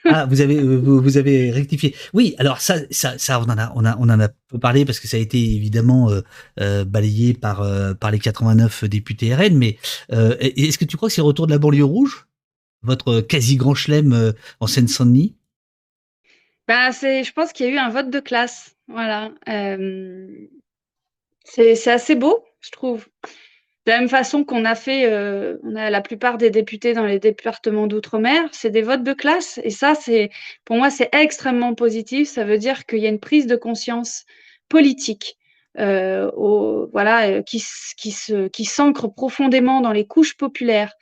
[0.06, 1.96] ah, vous avez euh, vous, avez rectifié.
[2.14, 4.86] Oui, alors ça, ça, ça, on en a, on a, on en a peu parlé
[4.86, 6.10] parce que ça a été évidemment
[6.58, 7.66] balayé par
[8.00, 9.58] par les 89 députés RN.
[9.58, 9.78] Mais
[10.10, 12.28] est-ce que tu crois que c'est le retour de la banlieue rouge,
[12.82, 15.36] votre quasi grand chelem en Seine-Saint-Denis?
[16.68, 18.76] Bah, c'est, je pense qu'il y a eu un vote de classe.
[18.88, 19.32] Voilà.
[21.44, 23.08] C'est assez beau, je trouve.
[23.86, 27.06] De la même façon qu'on a fait, euh, on a la plupart des députés dans
[27.06, 29.60] les départements d'outre-mer, c'est des votes de classe.
[29.64, 30.30] Et ça, c'est,
[30.64, 32.30] pour moi, c'est extrêmement positif.
[32.30, 34.24] Ça veut dire qu'il y a une prise de conscience
[34.70, 35.38] politique,
[35.80, 37.62] euh, au, voilà, euh, qui,
[37.98, 40.94] qui s'ancre profondément dans les couches populaires.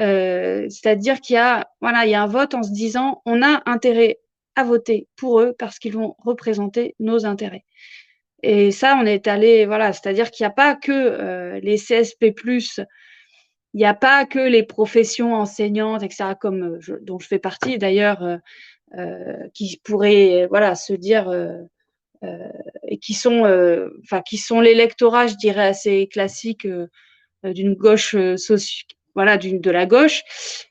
[0.00, 3.42] Euh, c'est-à-dire qu'il y a, voilà, il y a un vote en se disant, on
[3.42, 4.20] a intérêt
[4.54, 7.64] à voter pour eux parce qu'ils vont représenter nos intérêts.
[8.42, 12.34] Et ça, on est allé, voilà, c'est-à-dire qu'il n'y a pas que euh, les CSP+,
[13.74, 17.78] il n'y a pas que les professions enseignantes, etc., comme euh, dont je fais partie
[17.78, 18.38] d'ailleurs,
[18.98, 21.32] euh, qui pourraient, voilà, se dire
[22.86, 23.40] et qui sont,
[24.04, 26.68] enfin, qui sont l'électorat, je dirais, assez classique
[27.42, 28.14] d'une gauche
[29.14, 30.22] voilà, de la gauche,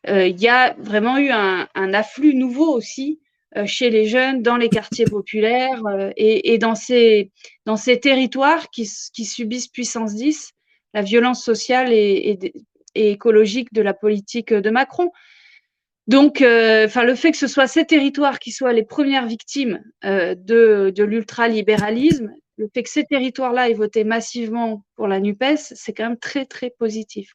[0.08, 3.20] il y a vraiment eu un, afflux nouveau aussi
[3.66, 5.82] chez les jeunes, dans les quartiers populaires
[6.16, 7.32] et, dans, ces,
[7.66, 10.52] dans ces territoires qui, subissent puissance 10,
[10.94, 12.40] la violence sociale et,
[12.96, 15.12] écologique de la politique de Macron.
[16.08, 20.36] Donc, euh, le fait que ce soit ces territoires qui soient les premières victimes euh,
[20.36, 26.10] de, l'ultralibéralisme, le fait que ces territoires-là aient voté massivement pour la NUPES, c'est quand
[26.10, 27.34] même très, très positif.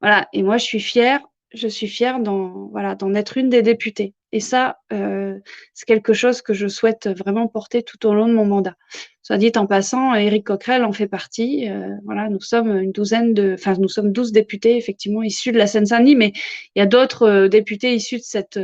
[0.00, 0.28] Voilà.
[0.32, 1.20] Et moi, je suis fière
[1.56, 4.14] je suis fière d'en voilà, être une des députées.
[4.36, 5.38] Et ça, euh,
[5.72, 8.74] c'est quelque chose que je souhaite vraiment porter tout au long de mon mandat.
[9.22, 11.70] Soit dit en passant, Éric Coquerel en fait partie.
[11.70, 15.56] Euh, voilà, nous sommes une douzaine de, enfin, nous sommes douze députés effectivement issus de
[15.56, 16.32] la Seine-Saint-Denis, mais
[16.74, 18.60] il y a d'autres euh, députés issus de cette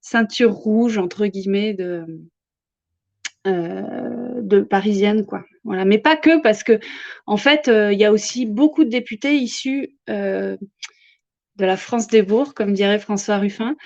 [0.00, 1.74] ceinture rouge entre guillemets
[3.44, 5.44] de parisienne quoi.
[5.64, 6.80] Voilà, mais pas que parce que
[7.26, 10.58] en fait, il y a aussi beaucoup de députés issus de
[11.58, 13.76] la France des bourgs, comme dirait François Ruffin,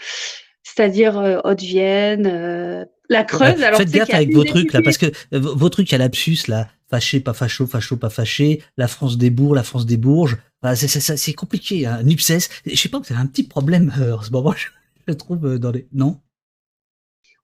[0.63, 3.63] c'est-à-dire euh, Haute-Vienne, euh, la Creuse.
[3.63, 5.99] Alors, Faites gaffe avec vos trucs là, parce que euh, vos trucs, il y a
[5.99, 9.97] l'absus là, fâché, pas facho, facho, pas fâché, la France des bourgs, la France des
[9.97, 10.39] bourges.
[10.75, 11.87] c'est compliqué.
[11.87, 12.03] Hein.
[12.05, 14.55] Nupses, je sais pas, c'est un petit problème en ce moment,
[15.09, 15.87] je trouve dans les.
[15.93, 16.21] Non?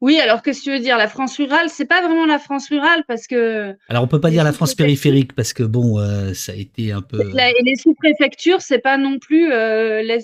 [0.00, 0.96] Oui, alors qu'est-ce que tu veux dire?
[0.96, 3.74] La France rurale, c'est pas vraiment la France rurale parce que.
[3.88, 6.92] Alors on peut pas dire la France périphérique parce que bon, euh, ça a été
[6.92, 7.20] un peu.
[7.20, 10.18] et les sous-préfectures, c'est pas non plus, euh,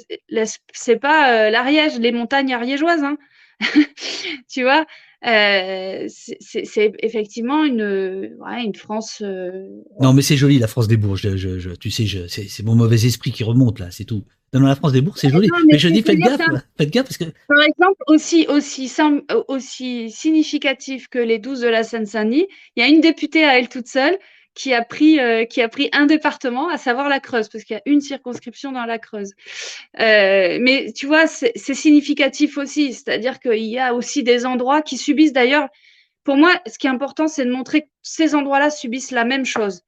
[0.72, 3.16] c'est pas euh, l'Ariège, les montagnes ariégeoises, hein.
[4.48, 4.84] tu vois?
[5.22, 9.22] c'est effectivement une, une France.
[10.00, 11.34] Non, mais c'est joli la France des Bourges.
[11.36, 14.24] Je, tu sais, c'est mon mauvais esprit qui remonte là, c'est tout
[14.60, 15.48] dans la France des bourgs, c'est joli.
[15.66, 16.40] mais, je dis, faites gaffe,
[16.78, 17.24] faites gaffe parce que.
[17.48, 18.90] Par exemple, aussi, aussi,
[19.48, 23.68] aussi significatif que les 12 de la Seine-Saint-Denis, il y a une députée à elle
[23.68, 24.16] toute seule
[24.54, 27.74] qui a pris, euh, qui a pris un département, à savoir la Creuse, parce qu'il
[27.74, 29.32] y a une circonscription dans la Creuse.
[29.98, 34.96] Euh, mais tu vois, c'est significatif aussi, c'est-à-dire qu'il y a aussi des endroits qui
[34.96, 35.68] subissent d'ailleurs.
[36.22, 39.44] Pour moi, ce qui est important, c'est de montrer que ces endroits-là subissent la même
[39.44, 39.82] chose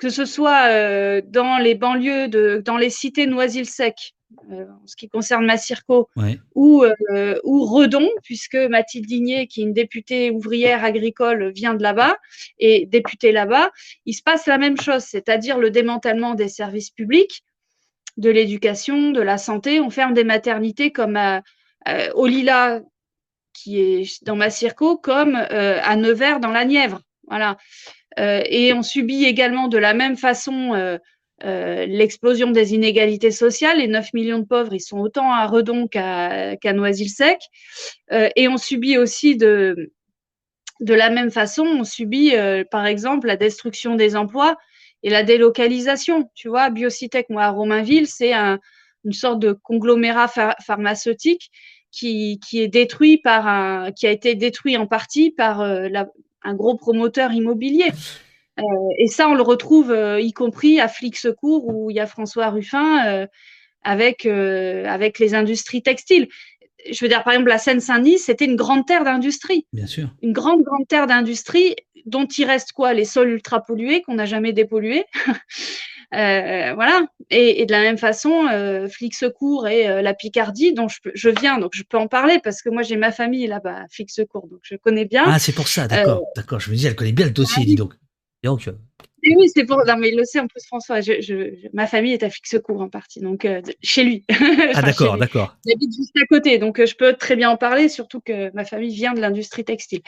[0.00, 4.14] que ce soit euh, dans les banlieues, de, dans les cités Noisy-le-Sec,
[4.50, 6.08] euh, en ce qui concerne Massirco,
[6.54, 11.82] ou, euh, ou Redon, puisque Mathilde Digné, qui est une députée ouvrière agricole, vient de
[11.82, 12.16] là-bas,
[12.58, 13.70] et députée là-bas,
[14.06, 17.44] il se passe la même chose, c'est-à-dire le démantèlement des services publics,
[18.16, 19.80] de l'éducation, de la santé.
[19.80, 21.42] On ferme des maternités comme à,
[22.14, 22.80] au Lila,
[23.52, 27.02] qui est dans Massirco, comme à Nevers dans la Nièvre.
[27.30, 27.56] Voilà.
[28.18, 30.98] Euh, et on subit également de la même façon euh,
[31.44, 33.78] euh, l'explosion des inégalités sociales.
[33.78, 37.38] Les 9 millions de pauvres, ils sont autant à Redon qu'à Noisy-le-Sec.
[38.10, 39.92] et on subit aussi de,
[40.80, 42.32] de la même façon, on subit
[42.70, 44.56] par exemple la destruction des emplois
[45.02, 46.30] et la délocalisation.
[46.34, 50.28] Tu vois, Biocitec, moi, à Romainville, c'est une sorte de conglomérat
[50.60, 51.50] pharmaceutique
[51.92, 56.06] qui, qui, est détruit par un, qui a été détruit en partie par la,
[56.42, 57.90] un gros promoteur immobilier.
[58.58, 58.62] Euh,
[58.98, 62.06] et ça, on le retrouve euh, y compris à Flic Secours où il y a
[62.06, 63.26] François Ruffin euh,
[63.82, 66.28] avec, avec les industries textiles.
[66.90, 69.66] Je veux dire, par exemple, la Seine-Saint-Denis, c'était une grande terre d'industrie.
[69.72, 70.08] Bien sûr.
[70.22, 71.76] Une grande, grande terre d'industrie
[72.06, 72.94] dont il reste quoi?
[72.94, 75.04] Les sols ultra pollués qu'on n'a jamais dépollués.
[76.14, 77.06] Euh, voilà.
[77.30, 81.58] Et, de la même façon, euh, Flic Secours et euh, la Picardie, dont je, viens,
[81.58, 84.60] donc je peux en parler parce que moi j'ai ma famille là-bas, Flic Secours, donc
[84.62, 85.24] je connais bien.
[85.26, 86.58] Ah, c'est pour ça, d'accord, d'accord.
[86.58, 87.94] Je me dis, elle connaît bien le dossier, dis donc.
[88.42, 88.68] donc
[89.22, 89.84] oui, c'est pour.
[89.86, 91.02] Non, mais il le sait en plus, François.
[91.02, 93.46] Je, ma famille est à Flic Secours en partie, donc
[93.82, 94.24] chez lui.
[94.74, 95.56] ah, d'accord, d'accord.
[95.66, 98.94] J'habite juste à côté, donc je peux très bien en parler, surtout que ma famille
[98.94, 100.00] vient de l'industrie textile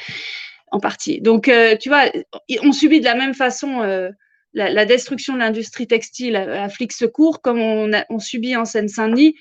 [0.73, 1.21] en partie.
[1.21, 2.11] Donc, tu vois,
[2.63, 4.11] on subit de la même façon
[4.55, 9.35] la, destruction de l'industrie textile à, Flic Secours, comme on, a, on subit en Seine-Saint-Denis.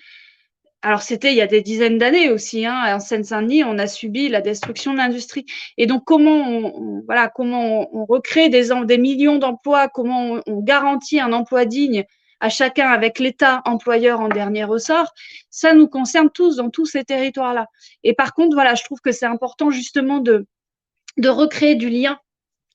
[0.84, 2.66] Alors, c'était il y a des dizaines d'années aussi.
[2.66, 5.46] Hein, en Seine-Saint-Denis, on a subi la destruction de l'industrie.
[5.78, 11.20] Et donc, comment on, voilà, comment on, recrée des, des millions d'emplois, comment on, garantit
[11.20, 12.06] un emploi digne
[12.40, 15.14] à chacun avec l'État employeur en dernier ressort,
[15.52, 17.68] ça nous concerne tous dans tous ces territoires-là.
[18.04, 20.48] Et par contre, voilà, je trouve que c'est important justement de,
[21.18, 22.18] de recréer du lien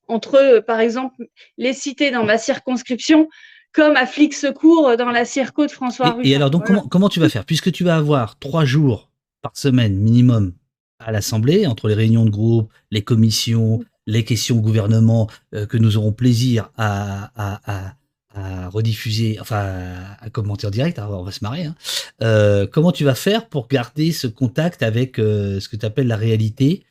[0.09, 1.26] entre, par exemple,
[1.59, 3.28] les cités dans ma circonscription
[3.72, 6.28] comme à Flic Secours dans la circo de François Ruffin.
[6.28, 7.44] Et, alors, donc, comment, comment tu vas faire?
[7.44, 9.11] Puisque tu vas avoir trois jours
[9.42, 10.54] par semaine minimum
[10.98, 15.76] à l'Assemblée, entre les réunions de groupe, les commissions, les questions au gouvernement, euh, que
[15.76, 17.92] nous aurons plaisir à, à,
[18.34, 19.72] à, rediffuser, enfin
[20.20, 21.64] à commenter en direct, on va se marrer.
[21.64, 21.74] Hein.
[22.22, 26.07] Euh, comment tu vas faire pour garder ce contact avec euh, ce que tu appelles
[26.07, 26.84] la réalité?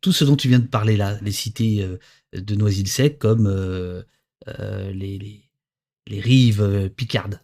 [0.00, 1.86] Tout ce dont tu viens de parler là, les cités
[2.32, 3.48] de Noisy-le-Sec comme
[4.46, 5.42] les,
[6.06, 7.40] les, rives picardes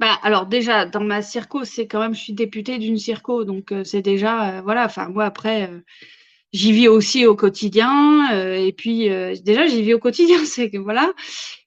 [0.00, 3.72] bah, alors déjà, dans ma circo, c'est quand même, je suis députée d'une circo, donc
[3.84, 5.70] c'est déjà, voilà, enfin moi après,
[6.52, 8.32] j'y vis aussi au quotidien.
[8.32, 11.12] Euh, et puis euh, déjà, j'y vis au quotidien, c'est que voilà.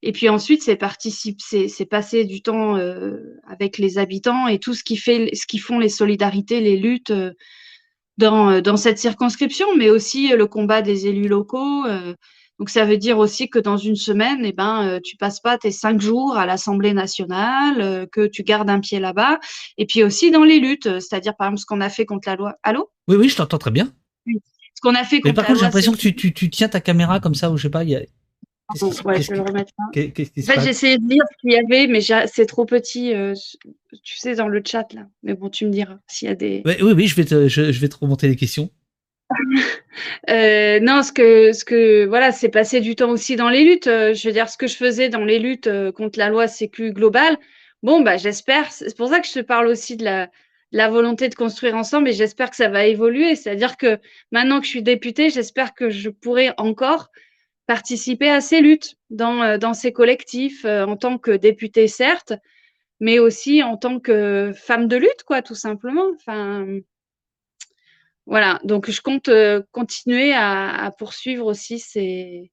[0.02, 3.18] Et puis ensuite, c'est participe, c'est passer du temps euh,
[3.48, 7.14] avec les habitants et tout ce qui fait, ce qui font les solidarités, les luttes
[8.18, 11.84] dans dans cette circonscription, mais aussi le combat des élus locaux.
[12.60, 15.72] donc ça veut dire aussi que dans une semaine, eh ben, tu passes pas tes
[15.72, 19.40] cinq jours à l'Assemblée nationale, que tu gardes un pied là-bas.
[19.78, 22.36] Et puis aussi dans les luttes, c'est-à-dire par exemple ce qu'on a fait contre la
[22.36, 22.54] loi.
[22.64, 22.90] Allô?
[23.08, 23.92] Oui, oui, je t'entends très bien.
[24.26, 24.40] Oui
[24.76, 26.82] ce qu'on a fait Mais par contre, j'ai l'impression que tu, tu, tu, tiens ta
[26.82, 28.02] caméra comme ça, ou je sais pas, il y a.
[29.06, 29.86] ouais, je vais le remettre là.
[29.88, 33.34] en fait, j'ai essayé de lire ce qu'il y avait, mais c'est trop petit, euh,
[34.04, 35.08] tu sais, dans le chat là.
[35.24, 36.62] Mais bon, tu me diras s'il y a des.
[36.66, 38.70] oui, oui, je vais te, je, vais te remonter les questions.
[40.30, 43.88] euh, non, ce que, ce que, voilà, c'est passer du temps aussi dans les luttes.
[43.88, 46.92] Euh, je veux dire, ce que je faisais dans les luttes contre la loi Sécu
[46.92, 47.38] globale.
[47.84, 48.72] Bon, bah, j'espère.
[48.72, 50.30] C'est pour ça que je te parle aussi de la,
[50.72, 53.36] la volonté de construire ensemble et j'espère que ça va évoluer.
[53.36, 54.00] C'est-à-dire que
[54.32, 57.12] maintenant que je suis députée, j'espère que je pourrai encore
[57.66, 62.34] participer à ces luttes dans, euh, ces collectifs euh, en tant que députée, certes,
[63.00, 66.06] mais aussi en tant que femme de lutte, quoi, tout simplement.
[66.16, 66.66] Enfin,
[68.26, 68.60] voilà.
[68.64, 72.52] Donc, je compte euh, continuer à, poursuivre aussi ces,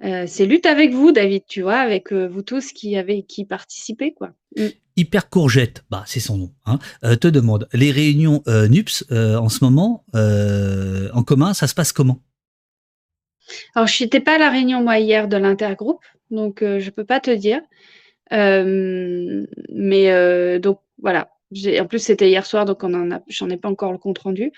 [0.00, 4.30] luttes avec vous, David, tu vois, avec vous tous qui avez qui participez, quoi.
[4.56, 4.66] Mm.
[4.96, 6.80] Hyper Courgette, bah c'est son nom, hein,
[7.20, 12.20] te demande les réunions NUPS en ce moment en commun, ça se passe comment?
[13.74, 17.20] Alors je n'étais pas à la réunion moi hier de l'intergroupe, donc je peux pas
[17.20, 17.60] te dire.
[18.30, 18.58] mais
[20.60, 21.30] donc voilà,
[21.80, 22.82] en plus c'était hier soir, donc
[23.28, 24.52] j'en ai pas encore le compte rendu.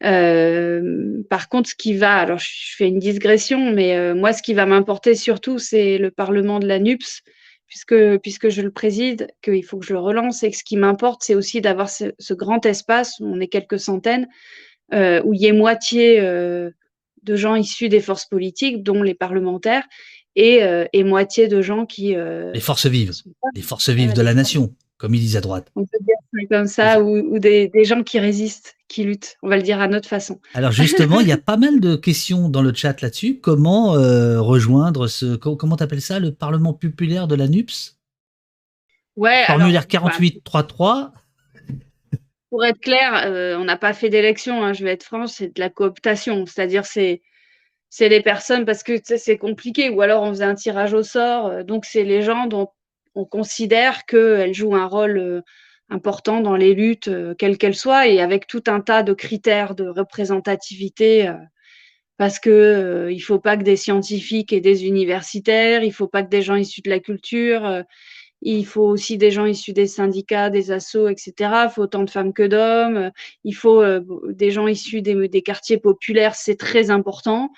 [0.00, 4.66] par contre, ce qui va, alors je fais une digression, mais moi ce qui va
[4.66, 7.22] m'importer surtout, c'est le Parlement de la NUPS
[7.68, 10.76] puisque, puisque je le préside, qu'il faut que je le relance et que ce qui
[10.76, 14.26] m'importe, c'est aussi d'avoir ce, grand espace, où on est quelques centaines,
[14.94, 16.70] euh, où il y ait moitié euh,
[17.22, 19.84] de gens issus des forces politiques, dont les parlementaires,
[20.36, 22.14] et, euh, et moitié de gens qui...
[22.14, 23.12] les forces vives,
[23.54, 25.70] les forces vives de la nation comme ils disent à droite.
[25.76, 29.62] On peut dire comme ça, ou, des, gens qui résistent, qui luttent, on va le
[29.62, 30.40] dire à notre façon.
[30.54, 33.38] Alors justement, il y a pas mal de questions dans le chat là-dessus.
[33.40, 37.96] Comment euh, rejoindre ce, comment t'appelles ça, le Parlement populaire de la NUPS
[39.16, 39.44] Ouais.
[39.46, 41.12] Formulaire 4833.
[42.50, 45.54] Pour être clair, euh, on n'a pas fait d'élection, hein, je vais être franche, c'est
[45.54, 47.20] de la cooptation, c'est-à-dire c'est
[47.90, 51.48] c'est les personnes parce que c'est compliqué, ou alors on faisait un tirage au sort,
[51.48, 52.68] euh, donc c'est les gens dont
[53.14, 55.42] on considère qu'elle joue un rôle euh,
[55.90, 59.88] important dans les luttes, quelles qu'elles soient, et avec tout un tas de critères de
[59.88, 61.32] représentativité,
[62.18, 66.28] parce que il faut pas que des scientifiques et des universitaires, il faut pas que
[66.28, 67.84] des gens issus de la culture,
[68.40, 71.32] il faut aussi des gens issus des syndicats, des assos, etc.
[71.38, 73.10] Il faut autant de femmes que d'hommes,
[73.44, 73.82] il faut
[74.28, 77.50] des gens issus des, des quartiers populaires, c'est très important.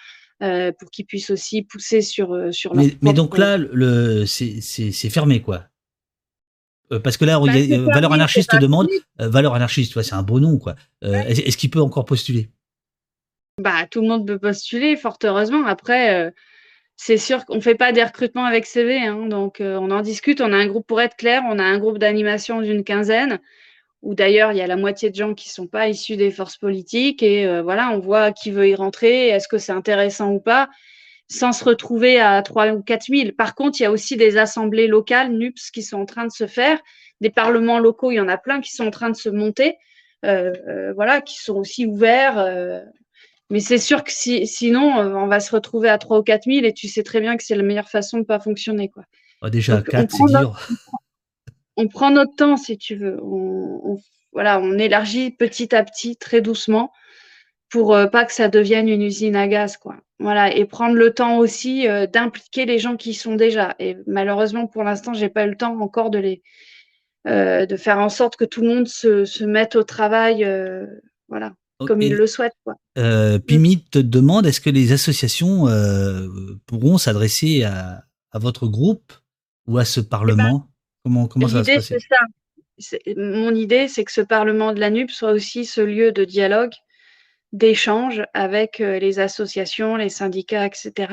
[0.43, 5.11] Euh, pour qu'ils puissent aussi pousser sur euh, sur mais, mais donc là le c'est
[5.11, 5.65] fermé quoi.
[6.93, 7.53] Euh, parce que là bah,
[7.93, 10.77] valeur anarchiste demande valeur anarchiste c'est un beau nom quoi.
[11.03, 12.49] Est-ce qu'il peut encore postuler?
[13.61, 15.67] Bah tout le monde peut postuler fort heureusement.
[15.67, 16.33] Après
[17.03, 20.43] c'est sûr qu'on fait pas des recrutements avec CV hein, donc on en discute.
[20.43, 21.43] On a un groupe pour être clair.
[21.49, 23.39] On a un groupe d'animation d'une quinzaine
[24.03, 26.57] où d'ailleurs il y a la moitié de gens qui sont pas issus des forces
[26.57, 27.23] politiques.
[27.23, 30.69] Et euh, voilà, on voit qui veut y rentrer, est-ce que c'est intéressant ou pas,
[31.29, 33.33] sans se retrouver à 3 ou 4 000.
[33.33, 36.33] Par contre, il y a aussi des assemblées locales, NUPS, qui sont en train de
[36.33, 36.79] se faire,
[37.21, 39.77] des parlements locaux, il y en a plein qui sont en train de se monter,
[40.25, 42.39] euh, euh, voilà, qui sont aussi ouverts.
[43.51, 46.65] Mais c'est sûr que si, sinon, on va se retrouver à 3 ou 4 000
[46.65, 48.89] et tu sais très bien que c'est la meilleure façon de pas fonctionner.
[48.89, 49.05] Quoi.
[49.51, 50.57] déjà, 4, c'est dur
[51.81, 53.19] on prend notre temps, si tu veux.
[53.23, 53.99] On,
[54.33, 56.93] voilà, on élargit petit à petit, très doucement,
[57.71, 59.97] pour euh, pas que ça devienne une usine à gaz, quoi.
[60.19, 63.75] Voilà, et prendre le temps aussi euh, d'impliquer les gens qui y sont déjà.
[63.79, 66.43] Et malheureusement, pour l'instant, j'ai pas eu le temps encore de les,
[67.27, 70.47] euh, de faire en sorte que tout le monde se, mette au travail,
[71.29, 71.55] voilà,
[71.87, 72.75] comme il le souhaite, quoi.
[73.47, 75.67] Pimi te demande est-ce que les associations
[76.67, 78.05] pourront s'adresser à,
[78.35, 79.13] votre groupe
[79.67, 80.69] ou à ce parlement?
[81.03, 81.99] Comment, ça va se passer?
[83.17, 86.73] Mon idée, c'est que ce Parlement de la NUP soit aussi ce lieu de dialogue,
[87.53, 91.13] d'échange avec euh, les associations, les syndicats, etc.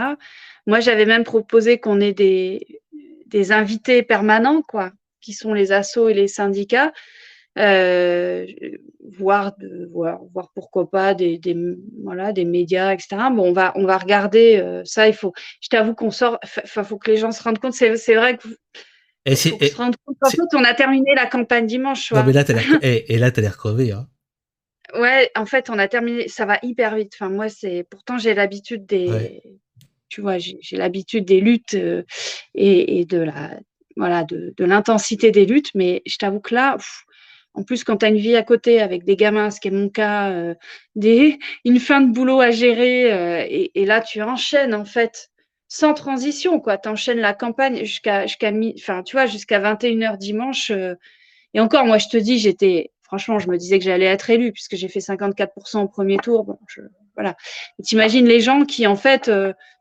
[0.65, 2.81] Moi, j'avais même proposé qu'on ait des,
[3.25, 6.93] des invités permanents, quoi, qui sont les assos et les syndicats,
[9.17, 9.53] voir,
[9.91, 11.55] voir, voir, pourquoi pas des, des,
[12.03, 13.17] voilà, des médias, etc.
[13.31, 15.07] Bon, on va, on va regarder ça.
[15.07, 17.73] Il faut, je t'avoue qu'on sort, il faut que les gens se rendent compte.
[17.73, 18.47] C'est vrai que
[19.27, 20.17] et c'est, se rendre compte.
[20.21, 22.13] En fait, on a terminé la campagne dimanche.
[22.13, 22.45] Non, mais là,
[22.81, 23.91] et, et, là, tu as l'air crevé.
[23.91, 24.07] Hein.
[24.97, 26.29] Ouais, en fait, on a terminé.
[26.29, 27.11] Ça va hyper vite.
[27.15, 27.85] Enfin, moi, c'est.
[27.89, 29.41] Pourtant, j'ai l'habitude des.
[30.07, 33.59] Tu vois, j'ai, l'habitude des luttes et, et, de la.
[33.97, 35.71] Voilà, de, de l'intensité des luttes.
[35.75, 36.77] Mais je t'avoue que là,
[37.57, 39.71] en plus, quand tu as une vie à côté avec des gamins, ce qui est
[39.71, 40.53] mon cas, euh,
[41.65, 45.31] une fin de boulot à gérer, euh, et, là, tu enchaînes, en fait,
[45.67, 46.77] sans transition, quoi.
[46.77, 50.69] Tu enchaînes la campagne jusqu'à 21h dimanche.
[50.69, 50.93] Euh,
[51.55, 54.51] et encore, moi, je te dis, j'étais, franchement, je me disais que j'allais être élue,
[54.51, 56.43] puisque j'ai fait 54% au premier tour.
[56.43, 56.81] Bon, je,
[57.15, 57.35] voilà.
[57.83, 59.31] T'imagines les gens qui, en fait,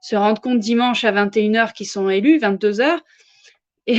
[0.01, 3.01] se rendent compte dimanche à 21h qu'ils sont élus, 22h,
[3.87, 3.99] et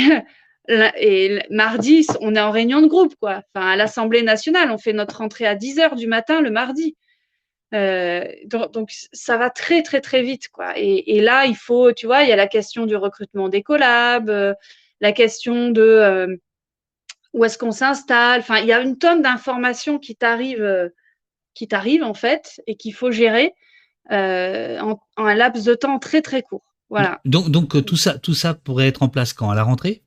[0.70, 3.42] et mardi, on est en réunion de groupe, quoi.
[3.54, 6.96] Enfin, à l'Assemblée nationale, on fait notre rentrée à 10 heures du matin le mardi.
[7.74, 10.74] Euh, donc, ça va très, très, très vite, quoi.
[10.78, 14.30] Et, là, il faut, tu vois, il y a la question du recrutement des collabs,
[14.30, 14.54] euh,
[15.02, 16.36] la question de euh,
[17.34, 18.42] où est-ce qu'on s'installe.
[18.42, 20.92] Enfin, il y a une tonne d'informations qui t'arrivent,
[21.54, 23.54] qui t'arrivent, en fait, et qu'il faut gérer
[24.10, 26.64] en, un laps de temps très, très court.
[26.90, 27.20] Voilà.
[27.26, 29.50] Donc, donc tout, ça, tout ça pourrait être en place quand?
[29.50, 30.04] À la rentrée?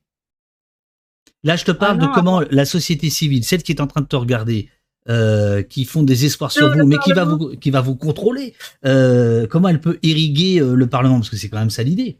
[1.43, 4.01] Là, je te parle ah de comment la société civile, celle qui est en train
[4.01, 4.69] de te regarder,
[5.09, 8.53] euh, qui font des espoirs sur vous, mais qui va vous, qui va vous contrôler,
[8.85, 11.15] euh, comment elle peut irriguer euh, le Parlement?
[11.15, 12.17] Parce que c'est quand même ça l'idée.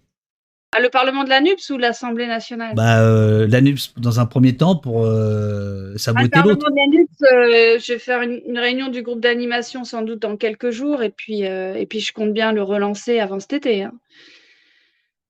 [0.76, 2.74] Ah, le Parlement de la NUPS ou l'Assemblée nationale?
[2.74, 3.02] Bah,
[3.46, 5.06] La NUPS dans un premier temps pour
[5.98, 6.68] saboter l'autre.
[6.68, 10.20] Le Parlement de la NUPS, je vais faire une, réunion du groupe d'animation sans doute
[10.20, 13.84] dans quelques jours et puis, et puis je compte bien le relancer avant cet été.
[13.84, 13.92] Hein.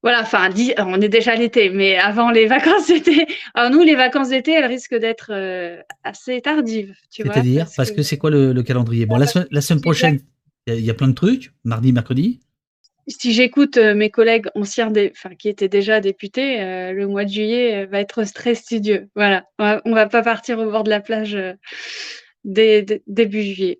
[0.03, 0.49] Voilà, enfin,
[0.79, 3.27] on est déjà l'été, mais avant les vacances d'été.
[3.53, 6.95] Alors nous, les vacances d'été, elles risquent d'être euh, assez tardives.
[7.09, 9.05] C'est-à-dire, parce, que, c'est quoi le, calendrier?
[9.05, 10.19] Bon, la, semaine, prochaine,
[10.67, 12.39] il y, a plein de trucs, mardi, mercredi.
[13.07, 17.29] Si j'écoute euh, mes collègues anciens, enfin, qui étaient déjà députés, euh, le mois de
[17.29, 19.07] juillet va être très studieux.
[19.15, 21.37] Voilà, on ne va pas partir au bord de la plage
[22.43, 23.79] début juillet.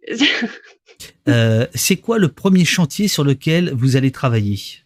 [1.73, 4.83] c'est quoi le premier chantier sur lequel vous allez travailler?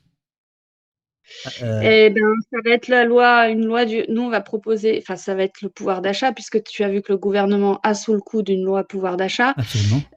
[1.62, 4.04] Euh, eh ben, ça va être la loi, une loi du.
[4.10, 7.02] Nous, on va proposer, enfin, ça va être le pouvoir d'achat, puisque tu as vu
[7.02, 9.54] que le gouvernement a sous le coup d'une loi pouvoir d'achat.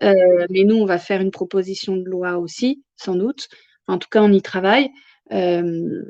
[0.03, 3.49] Euh, mais nous, on va faire une proposition de loi aussi, sans doute.
[3.87, 4.91] en tout cas, on y travaille.
[5.33, 6.03] Euh,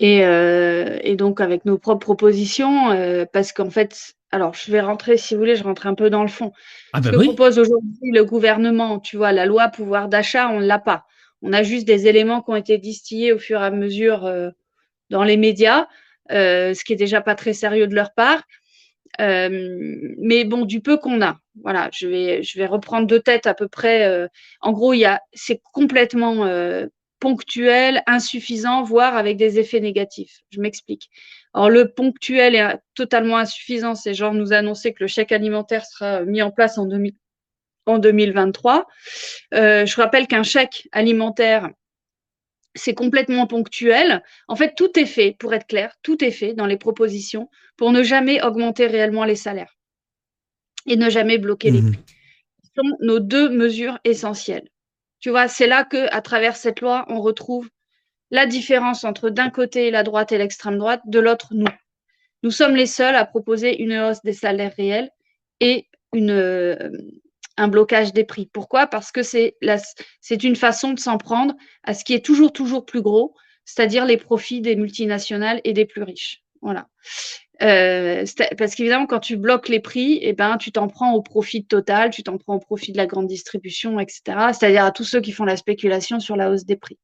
[0.00, 5.40] et, donc, avec nos propres propositions, parce qu'en fait, alors, je vais rentrer, si vous
[5.40, 6.52] voulez, je rentre un peu dans le fond.
[6.94, 10.60] Ah bah Ce que propose aujourd'hui le gouvernement, tu vois, la loi pouvoir d'achat, on
[10.60, 11.04] ne l'a pas.
[11.42, 14.50] On a juste des éléments qui ont été distillés au fur et à mesure euh,
[15.10, 15.86] dans les médias,
[16.30, 18.42] euh, ce qui est déjà pas très sérieux de leur part.
[19.20, 19.88] Euh,
[20.18, 21.38] mais bon, du peu qu'on a.
[21.62, 24.28] Voilà, je vais, je vais reprendre deux têtes à peu près.
[24.60, 24.94] en gros,
[25.34, 26.46] c'est complètement
[27.18, 30.40] ponctuel, insuffisant, voire avec des effets négatifs.
[30.50, 31.10] Je m'explique.
[31.52, 33.94] Alors, le ponctuel est totalement insuffisant.
[33.94, 37.12] C'est genre nous annoncer que le chèque alimentaire sera mis en place en 2000,
[37.86, 38.86] en 2023.
[39.54, 41.70] Euh, je rappelle qu'un chèque alimentaire,
[42.74, 44.22] c'est complètement ponctuel.
[44.48, 47.92] En fait, tout est fait, pour être clair, tout est fait dans les propositions pour
[47.92, 49.76] ne jamais augmenter réellement les salaires
[50.86, 51.92] et ne jamais bloquer les mmh.
[51.92, 52.02] prix.
[52.64, 54.68] Ce sont nos deux mesures essentielles.
[55.20, 57.68] Tu vois, c'est là que, à travers cette loi, on retrouve
[58.30, 61.66] la différence entre d'un côté la droite et l'extrême droite, de l'autre nous.
[62.42, 65.10] Nous sommes les seuls à proposer une hausse des salaires réels
[65.60, 67.12] et une,
[67.56, 68.46] un blocage des prix.
[68.52, 68.86] Pourquoi?
[68.86, 69.54] Parce que c'est
[70.42, 73.34] une façon de s'en prendre à ce qui est toujours, toujours plus gros,
[73.64, 76.42] c'est-à-dire les profits des multinationales et des plus riches.
[76.60, 76.88] Voilà.
[77.62, 78.24] Euh,
[78.58, 82.10] parce qu'évidemment, quand tu bloques les prix, eh ben, tu t'en prends au profit total,
[82.10, 84.22] tu t'en prends au profit de la grande distribution, etc.
[84.52, 86.98] C'est-à-dire à tous ceux qui font la spéculation sur la hausse des prix.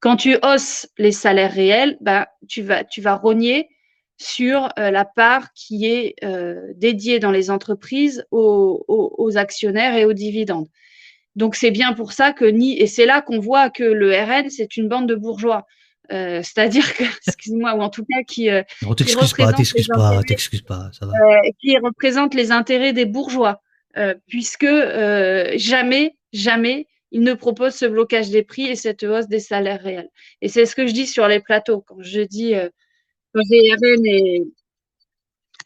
[0.00, 3.68] Quand tu hausses les salaires réels, ben, tu, vas, tu vas rogner
[4.16, 10.12] sur euh, la part qui est euh, dédiée dans les entreprises aux, actionnaires et aux
[10.12, 10.68] dividendes.
[11.34, 14.50] Donc c'est bien pour ça que ni et c'est là qu'on voit que le RN
[14.50, 15.66] c'est une bande de bourgeois.
[16.12, 18.48] Euh, c'est-à-dire que, excuse-moi, ou en tout cas qui,
[18.82, 21.12] non, t'excuses pas, t'excuses pas, t'excuses pas, ça va.
[21.60, 23.62] qui représente les intérêts des bourgeois,
[24.28, 24.68] puisque
[25.56, 30.10] jamais, jamais ils ne proposent ce blocage des prix et cette hausse des salaires réels.
[30.42, 32.54] Et c'est ce que je dis sur les plateaux quand je dis
[33.34, 34.42] quand j'ai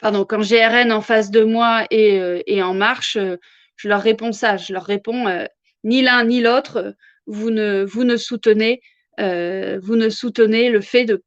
[0.00, 3.36] pardon, quand j'ai RN en face de moi et, euh, en marche, euh,
[3.76, 4.56] je leur réponds ça.
[4.56, 5.44] Je leur réponds euh,
[5.84, 6.94] ni l'un ni l'autre,
[7.26, 8.80] vous ne, soutenez,
[9.18, 11.22] le fait de,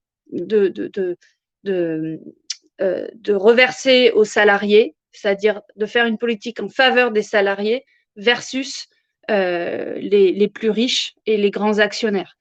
[3.33, 7.85] reverser aux salariés c'est-à-dire de faire une politique en faveur des salariés
[8.15, 8.87] versus
[9.29, 12.37] les, plus riches et les grands actionnaires.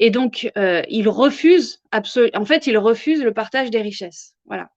[0.00, 1.80] Et donc, euh, il refuse.
[1.92, 4.34] En fait, il refuse le partage des richesses.
[4.46, 4.70] Voilà.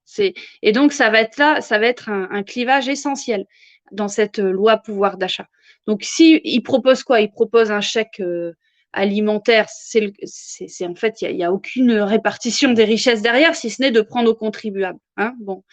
[0.61, 3.45] Et donc ça va être là, ça va être un, clivage essentiel
[3.91, 5.47] dans cette loi pouvoir d'achat.
[5.88, 7.21] Donc, si il propose quoi?
[7.21, 8.53] Il propose un chèque euh,
[8.91, 9.67] alimentaire.
[9.69, 14.01] C'est en fait, il n'y a, aucune répartition des richesses derrière, si ce n'est de
[14.01, 14.99] prendre aux contribuables.
[15.17, 15.63] Hein bon,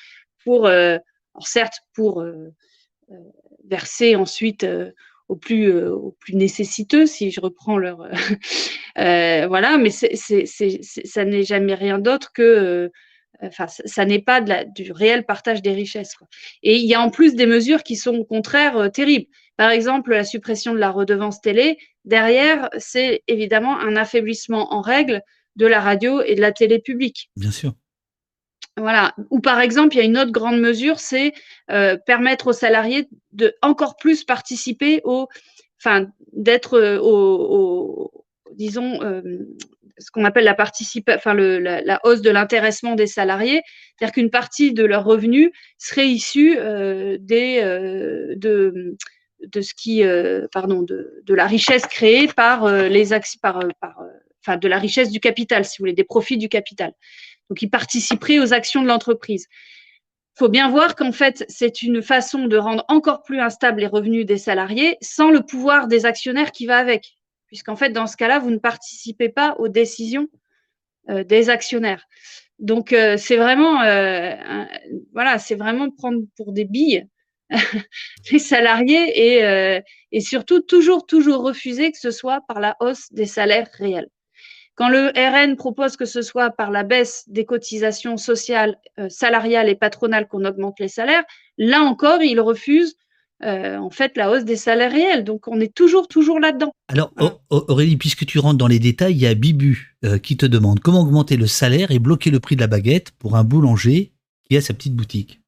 [0.45, 0.99] pour euh,
[1.41, 2.49] certes pour euh,
[3.11, 3.15] euh,
[3.69, 4.67] verser ensuite
[5.51, 8.03] euh, plus nécessiteux, si je reprends leur.
[8.03, 8.11] Euh,
[8.99, 12.91] euh, voilà, mais ça n'est jamais rien d'autre que.
[13.43, 16.15] Enfin, ça n'est pas du réel partage des richesses.
[16.63, 19.27] Et il y a en plus des mesures qui sont au contraire terribles.
[19.57, 21.79] Par exemple, la suppression de la redevance télé.
[22.05, 25.23] Derrière, c'est évidemment un affaiblissement en règle
[25.57, 27.31] de la radio et de la télé publique.
[27.37, 27.73] Bien sûr.
[28.77, 29.15] Voilà.
[29.31, 31.33] Ou par exemple, il y a une autre grande mesure, c'est
[31.71, 35.29] euh, permettre aux salariés de encore plus participer au,
[35.79, 39.23] enfin, d'être euh, au, disons, euh,
[39.99, 43.61] ce qu'on appelle la participation, enfin, la, hausse de l'intéressement des salariés,
[43.99, 47.61] c'est-à-dire qu'une partie de leurs revenus serait issue des,
[48.37, 48.97] de,
[49.47, 50.03] de ce qui,
[50.53, 53.11] pardon, de, de, la richesse créée par les
[53.43, 54.03] par, par,
[54.43, 56.93] enfin, de la richesse du capital, si vous voulez, des profits du capital.
[57.51, 59.49] Donc, ils participeraient aux actions de l'entreprise.
[60.37, 63.89] Il faut bien voir qu'en fait, c'est une façon de rendre encore plus instables les
[63.89, 67.19] revenus des salariés sans le pouvoir des actionnaires qui va avec.
[67.49, 70.29] Puisqu'en fait, dans ce cas-là, vous ne participez pas aux décisions
[71.09, 72.07] euh, des actionnaires.
[72.61, 74.37] Donc, euh, c'est vraiment, euh,
[75.13, 77.09] voilà, vraiment prendre pour des billes
[78.31, 79.83] les salariés
[80.13, 84.09] et surtout toujours, toujours refuser que ce soit par la hausse des salaires réels.
[84.81, 89.69] Quand le RN propose que ce soit par la baisse des cotisations sociales, euh, salariales
[89.69, 91.23] et patronales qu'on augmente les salaires,
[91.59, 92.97] là encore, il refuse
[93.43, 95.23] euh, en fait la hausse des salaires réels.
[95.23, 96.73] Donc on est toujours, toujours là-dedans.
[96.89, 97.13] Alors
[97.51, 100.81] Aurélie, puisque tu rentres dans les détails, il y a Bibu euh, qui te demande
[100.81, 104.15] comment augmenter le salaire et bloquer le prix de la baguette pour un boulanger
[104.49, 105.43] qui a sa petite boutique.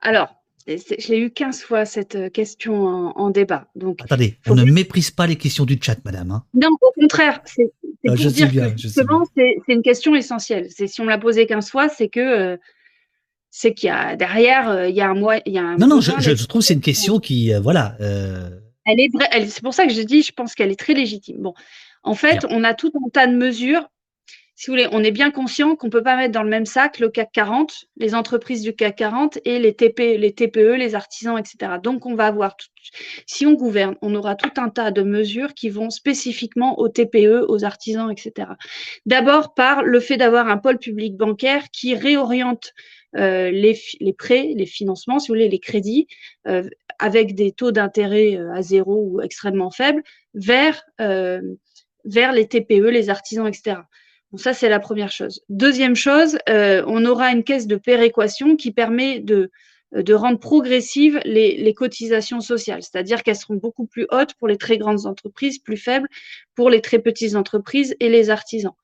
[0.00, 2.74] Alors, je l'ai eu 15 fois cette euh, question
[3.16, 3.68] en, débat.
[3.74, 6.30] Donc, Attendez, on ne méprise pas les questions du chat, madame.
[6.30, 6.44] Hein.
[6.54, 7.72] Non, au contraire, c'est
[8.06, 10.68] ah, pour dire que justement, c'est une question essentielle.
[10.70, 12.56] Si on me l'a posée 15 fois, c'est que euh,
[13.50, 15.76] c'est qu'il y a derrière, euh, il y a un mois, il y a un
[15.76, 17.96] Non, non, je, je, trouve que c'est une question qui, voilà.
[18.84, 19.10] Elle est
[19.46, 21.36] c'est pour ça que je dis, je pense qu'elle est très légitime.
[21.38, 21.54] Bon,
[22.02, 23.88] en fait, on a tout un tas de mesures
[24.54, 26.66] si vous voulez, on est bien conscient qu'on ne peut pas mettre dans le même
[26.66, 30.94] sac le CAC 40, les entreprises du CAC 40 et les, TP, les TPE, les
[30.94, 31.78] artisans, etc.
[31.82, 32.56] Donc, on va avoir,
[33.26, 37.46] si on gouverne, on aura tout un tas de mesures qui vont spécifiquement aux TPE,
[37.48, 38.50] aux artisans, etc.
[39.06, 42.72] D'abord par le fait d'avoir un pôle public bancaire qui réoriente
[43.16, 43.74] euh, les,
[44.12, 46.06] prêts, les financements, si vous voulez, les crédits,
[46.46, 50.02] euh, avec des taux d'intérêt euh, à zéro ou extrêmement faibles,
[50.34, 53.80] vers, vers les TPE, les artisans, etc
[54.38, 55.42] ça, c'est la première chose.
[55.48, 59.50] Deuxième chose, euh, on aura une caisse de péréquation qui permet de,
[59.94, 64.48] euh, de rendre progressives les, les cotisations sociales, c'est-à-dire qu'elles seront beaucoup plus hautes pour
[64.48, 66.08] les très grandes entreprises, plus faibles
[66.54, 68.74] pour les très petites entreprises et les artisans.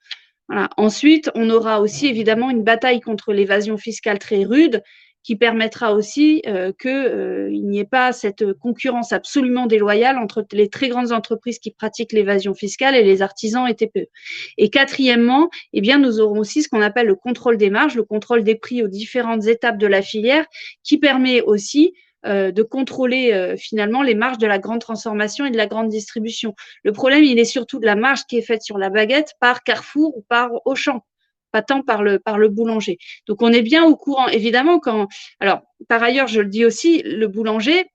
[0.49, 0.71] Voilà.
[0.77, 4.83] Ensuite, on aura aussi évidemment une bataille contre l'évasion fiscale très rude
[5.29, 10.71] qui permettra aussi euh, qu'il euh, n'y ait pas cette concurrence absolument déloyale entre les
[10.71, 14.09] très grandes entreprises qui pratiquent l'évasion fiscale et les artisans et TPE.
[14.57, 18.05] Et quatrièmement, eh bien, nous aurons aussi ce qu'on appelle le contrôle des marges, le
[18.05, 20.47] contrôle des prix aux différentes étapes de la filière,
[20.83, 21.93] qui permet aussi
[22.25, 26.55] euh, de contrôler finalement les marges de la grande transformation et de la grande distribution.
[26.85, 29.63] Le problème, il est surtout de la marge qui est faite sur la baguette par
[29.63, 31.03] Carrefour ou par Auchan
[31.51, 32.99] pas tant par le, par le boulanger.
[33.27, 34.29] Donc on est bien au courant.
[34.29, 35.09] Évidemment, quand.
[35.41, 37.87] Alors, par ailleurs, je le dis aussi, le boulanger,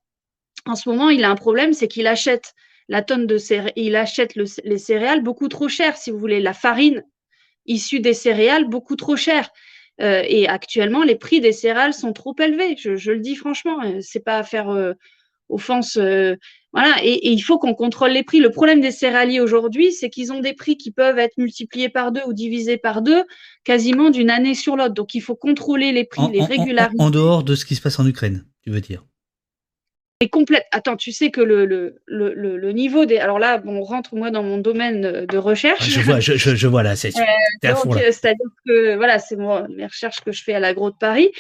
[0.66, 2.54] en ce moment, il a un problème, c'est qu'il achète
[2.90, 6.54] la tonne de céréales, il achète les céréales beaucoup trop cher, si vous voulez, la
[6.54, 7.04] farine
[7.66, 9.50] issue des céréales beaucoup trop cher.
[10.02, 12.76] Euh, et actuellement, les prix des céréales sont trop élevés.
[12.78, 14.94] Je, le dis franchement, euh, c'est pas à faire euh,
[15.50, 16.00] offense
[16.74, 18.40] voilà, et, il faut qu'on contrôle les prix.
[18.40, 22.12] Le problème des céréaliers aujourd'hui, c'est qu'ils ont des prix qui peuvent être multipliés par
[22.12, 23.24] deux ou divisés par deux
[23.64, 24.96] quasiment d'une année sur l'autre.
[24.96, 27.00] Donc il faut contrôler les prix, les régulariser.
[27.00, 29.06] En, dehors de ce qui se passe en Ukraine, tu veux dire?
[30.20, 30.66] Et complète.
[30.72, 33.18] Attends, tu sais que le, le, le, le, niveau des.
[33.18, 35.88] Alors là, on rentre moi dans mon domaine de recherche.
[35.88, 37.12] Je vois, je, je, vois là, c'est.
[37.66, 41.32] Euh, C'est-à-dire que voilà, c'est moi les recherches que je fais à l'agro de Paris,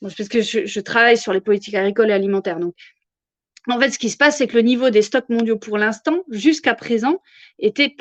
[0.00, 2.58] parce que je, je, travaille sur les politiques agricoles et alimentaires.
[2.58, 2.74] Donc
[3.68, 6.22] en fait, ce qui se passe, c'est que le niveau des stocks mondiaux pour l'instant,
[6.30, 7.20] jusqu'à présent,
[7.58, 7.94] était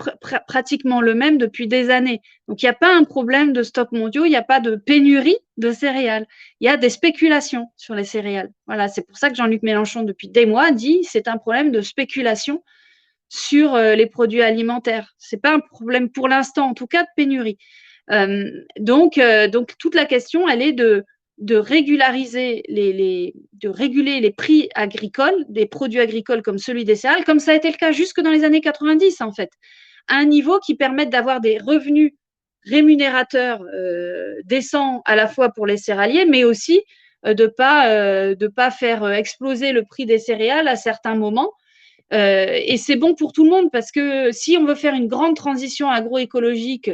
[0.48, 2.22] pratiquement le même depuis des années.
[2.48, 4.76] Donc, il n'y a pas un problème de stocks mondiaux, il n'y a pas de
[4.76, 6.26] pénurie de céréales.
[6.62, 8.50] Il y a des spéculations sur les céréales.
[8.66, 11.82] Voilà, c'est pour ça que Jean-Luc Mélenchon, depuis des mois, dit c'est un problème de
[11.82, 12.64] spéculation
[13.30, 15.16] sur euh, les produits alimentaires.
[15.18, 17.58] C'est pas un problème pour l'instant, en tout cas, de pénurie.
[18.12, 18.50] Euh,
[18.80, 21.04] donc, euh, donc, toute la question, elle est de
[21.38, 27.26] de régulariser les, de réguler les prix agricoles des produits agricoles comme celui des céréales,
[27.26, 29.52] comme ça a été le cas jusque dans les années 90 en fait,
[30.08, 32.14] à un niveau qui permette d'avoir des revenus
[32.66, 36.82] rémunérateurs euh, décents à la fois pour les céréaliers, mais aussi
[37.26, 41.52] euh, de pas euh, de pas faire exploser le prix des céréales à certains moments.
[42.12, 45.36] et c'est bon pour tout le monde parce que si on veut faire une grande
[45.36, 46.90] transition agroécologique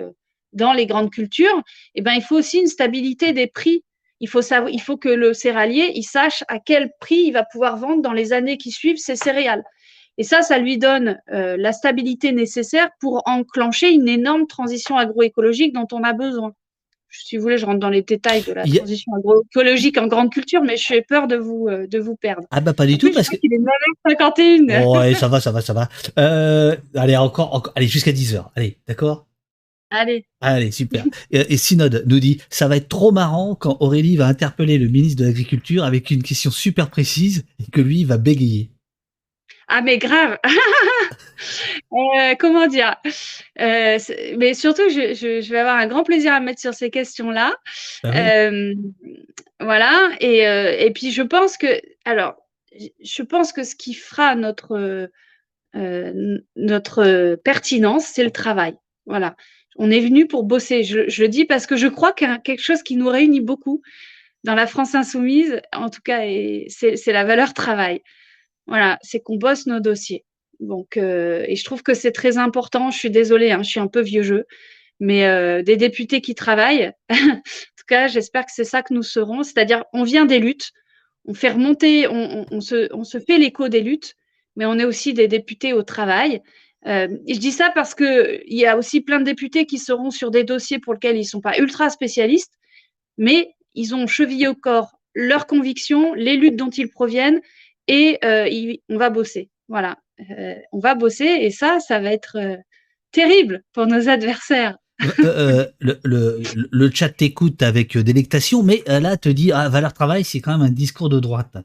[0.53, 1.61] dans les grandes cultures,
[1.95, 3.83] eh ben, il faut aussi une stabilité des prix
[4.19, 7.43] il faut, savoir, il faut que le céréalier il sache à quel prix il va
[7.43, 9.63] pouvoir vendre dans les années qui suivent ses céréales.
[10.17, 15.73] Et ça, ça lui donne euh, la stabilité nécessaire pour enclencher une énorme transition agroécologique
[15.73, 16.53] dont on a besoin.
[17.09, 20.63] Si vous voulez, je rentre dans les détails de la transition agroécologique en grande culture,
[20.63, 22.47] mais j'ai peur de vous, euh, de vous perdre.
[22.49, 23.59] Ah bah pas du tout, parce qu'il est
[24.07, 24.83] 9h51.
[24.85, 25.89] Oh, ouais, ça va, ça va, ça va.
[26.17, 28.45] Euh, allez, encore, encore allez, jusqu'à 10h.
[28.55, 29.27] Allez, d'accord?
[29.93, 30.25] Allez.
[30.41, 31.05] Allez, super.
[31.29, 35.21] Et, Synode nous dit, ça va être trop marrant quand Aurélie va interpeller le ministre
[35.21, 38.71] de l'Agriculture avec une question super précise et que lui va bégayer.
[39.67, 40.37] Ah mais grave.
[41.91, 42.95] Euh, comment dire?
[43.59, 43.99] Euh,
[44.37, 47.53] Mais surtout, je, vais avoir un grand plaisir à mettre sur ces questions-là.
[48.03, 48.73] Ah euh,
[49.59, 50.09] voilà.
[50.21, 51.67] Et, et, puis je pense que,
[52.05, 52.35] alors,
[53.03, 55.09] je pense que ce qui fera notre
[55.75, 58.75] notre pertinence, c'est le travail.
[59.05, 59.35] Voilà.
[59.77, 60.83] On est venu pour bosser.
[60.83, 63.41] Je, le dis parce que je crois qu'il y a quelque chose qui nous réunit
[63.41, 63.81] beaucoup
[64.43, 66.21] dans la France insoumise, en tout cas,
[66.67, 68.01] c'est la valeur travail.
[68.67, 70.25] Voilà, c'est qu'on bosse nos dossiers.
[70.59, 72.91] Donc, euh, et je trouve que c'est très important.
[72.91, 74.45] Je suis désolée, hein, je suis un peu vieux jeu,
[74.99, 79.03] mais euh, des députés qui travaillent, en tout cas, j'espère que c'est ça que nous
[79.03, 79.43] serons.
[79.43, 80.71] C'est-à-dire, on vient des luttes,
[81.25, 84.15] on fait remonter, on, se, on se fait l'écho des luttes,
[84.55, 86.41] mais on est aussi des députés au travail.
[86.85, 90.31] Euh, je dis ça parce qu'il y a aussi plein de députés qui seront sur
[90.31, 92.53] des dossiers pour lesquels ils ne sont pas ultra spécialistes,
[93.17, 97.39] mais ils ont chevillé au corps leurs convictions, les luttes dont ils proviennent,
[97.87, 99.49] et euh, on va bosser.
[99.69, 99.97] Voilà,
[100.31, 102.37] euh, on va bosser, et ça, ça va être
[103.11, 104.77] terrible pour nos adversaires.
[105.79, 110.67] le, chat t'écoute avec délectation, mais là, te dit, ah, valeur travail, c'est quand même
[110.67, 111.57] un discours de droite.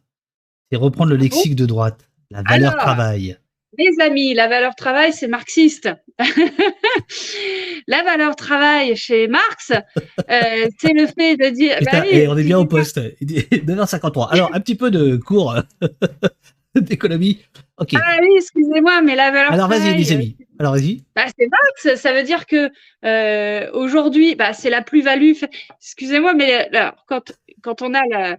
[0.71, 2.09] C'est reprendre le ah lexique de droite.
[2.31, 3.39] La valeur travail.
[3.79, 5.89] Les amis, la valeur travail, c'est marxiste.
[7.87, 11.79] la valeur travail chez Marx, euh, c'est le fait de dire.
[11.85, 12.99] Bah et on est bien au poste.
[12.99, 14.29] 9h53.
[14.33, 15.55] Alors, un petit peu de cours
[16.75, 17.41] d'économie.
[17.77, 17.91] Ok.
[17.95, 20.37] Ah oui, excusez-moi, mais la valeur Alors, vas-y, les amis.
[20.59, 21.05] Alors, vas-y.
[21.15, 22.01] Bah, c'est Marx.
[22.03, 22.71] Ça veut dire que
[23.05, 25.35] euh, aujourd'hui, bah, c'est la plus-value.
[25.81, 26.69] Excusez-moi, mais
[27.07, 28.39] quand, quand on a la.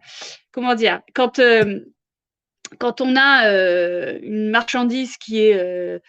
[0.52, 1.40] Comment dire Quand.
[1.40, 1.80] Euh,
[2.78, 6.00] quand on a euh, une marchandise qui est, euh,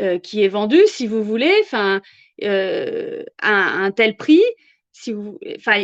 [0.00, 2.00] euh, qui est vendue, si vous voulez, enfin,
[2.42, 4.42] à un tel prix,
[4.92, 5.38] si vous,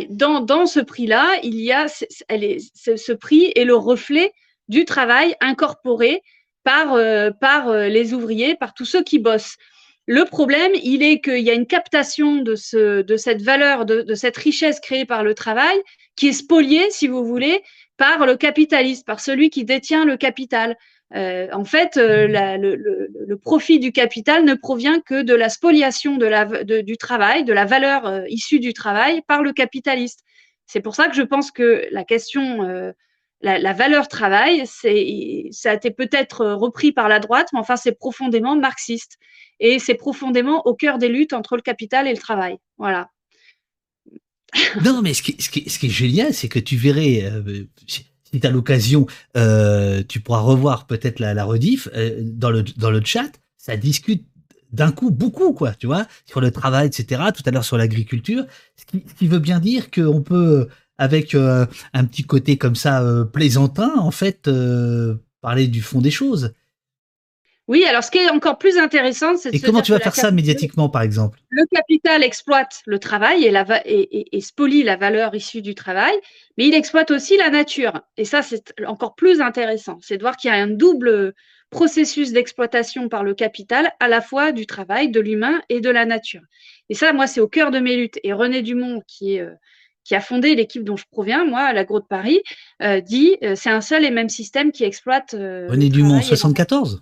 [0.09, 1.85] dans, dans ce prix-là, il y a,
[2.27, 4.33] elle est, ce prix est le reflet
[4.67, 6.21] du travail incorporé
[6.63, 6.97] par,
[7.39, 9.57] par les ouvriers, par tous ceux qui bossent.
[10.05, 14.01] Le problème, il est qu'il y a une captation de, ce, de cette valeur, de,
[14.01, 15.77] de, cette richesse créée par le travail,
[16.15, 17.63] qui est spoliée, si vous voulez,
[18.03, 20.75] par le capitaliste, par celui qui détient le capital.
[21.15, 26.25] Euh, en fait, euh, le, profit du capital ne provient que de la spoliation de
[26.25, 30.19] la, du travail, de la valeur euh, issue du travail par le capitaliste.
[30.65, 32.93] C'est pour ça que je pense que la question,
[33.41, 38.55] la, valeur travail, ça a été peut-être repris par la droite, mais enfin, c'est profondément
[38.57, 39.17] marxiste.
[39.61, 42.57] Et c'est profondément au cœur des luttes entre le capital et le travail.
[42.77, 43.12] Voilà
[44.83, 47.63] non, mais ce qui, ce qui, ce qui est génial, c'est que tu verrais, euh,
[47.87, 49.05] si tu as l'occasion,
[49.37, 53.77] euh, tu pourras revoir peut-être la, la rediff euh, dans, le, dans le chat, ça
[53.77, 54.25] discute
[54.71, 57.21] d'un coup beaucoup, quoi, tu vois, sur le travail, etc.
[57.35, 58.45] Tout à l'heure sur l'agriculture,
[58.75, 63.03] ce qui, ce qui veut bien dire qu'on peut, avec un petit côté comme ça
[63.31, 64.49] plaisantin, en fait,
[65.41, 66.53] parler du fond des choses.
[67.69, 69.53] Oui, alors ce qui est encore plus intéressant, c'est.
[69.55, 71.39] Et comment tu vas faire ça médiatiquement, par exemple?
[71.49, 76.13] Le capital exploite le travail et, la et, spolie la valeur issue du travail,
[76.57, 78.01] mais il exploite aussi la nature.
[78.17, 79.97] Et ça, c'est encore plus intéressant.
[80.01, 81.33] C'est de voir qu'il y a un double
[81.69, 86.05] processus d'exploitation par le capital, à la fois du travail, de l'humain et de la
[86.05, 86.41] nature.
[86.89, 88.19] Et ça, moi, c'est au cœur de mes luttes.
[88.23, 89.53] Et René Dumont, qui est, euh,
[90.03, 92.41] qui a fondé l'équipe dont je proviens, moi, à l'agro de Paris,
[93.05, 95.31] dit c'est un seul et même système qui exploite.
[95.31, 97.01] René Dumont, 74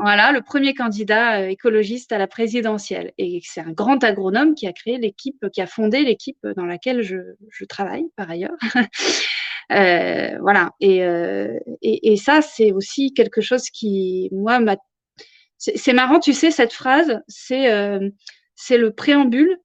[0.00, 3.12] voilà, le premier candidat écologiste à la présidentielle.
[3.18, 7.02] Et c'est un grand agronome qui a créé l'équipe, qui a fondé l'équipe dans laquelle
[7.02, 8.56] je, travaille par ailleurs.
[10.40, 10.70] voilà.
[10.80, 11.02] Et,
[11.82, 14.60] et, ça, c'est aussi quelque chose qui, moi,
[15.58, 18.08] c'est marrant, tu sais, cette phrase, c'est euh,
[18.70, 19.58] le préambule,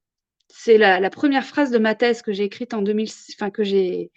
[0.48, 4.10] c'est la, première phrase de ma thèse que j'ai écrite en 2000, enfin j'ai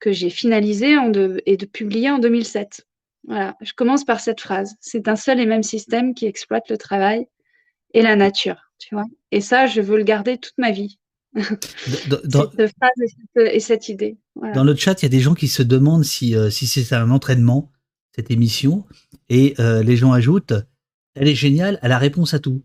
[0.00, 0.96] que j'ai finalisée
[1.46, 2.86] et de publiée en 2007.
[3.26, 4.74] Voilà, je commence par cette phrase.
[4.80, 7.26] C'est un seul et même système qui exploite le travail
[7.94, 9.06] et la nature, tu vois.
[9.30, 10.98] Et ça, je veux le garder toute ma vie.
[11.34, 12.92] cette phrase
[13.36, 14.18] et cette, idée.
[14.54, 16.94] Dans le chat, il y a des gens qui se demandent si, euh, si c'est
[16.94, 17.72] un entraînement,
[18.14, 18.86] cette émission,
[19.28, 20.54] et euh, les gens ajoutent
[21.14, 22.62] elle est géniale, elle a réponse à tout.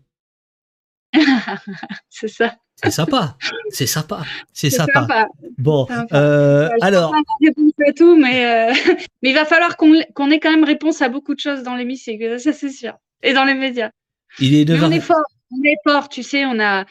[2.08, 2.56] C'est ça.
[2.82, 3.36] C'est sympa,
[3.68, 4.22] c'est sympa,
[4.54, 5.28] c'est sympa.
[5.58, 7.14] Bon, euh, alors.
[7.42, 8.74] Réponse à tout, mais, euh,
[9.22, 12.14] mais il va falloir qu'on ait quand même réponse à beaucoup de choses dans l'émission,
[12.38, 13.90] ça c'est sûr, et dans les médias.
[14.38, 16.86] Il est on est fort, on est fort, tu sais, on a.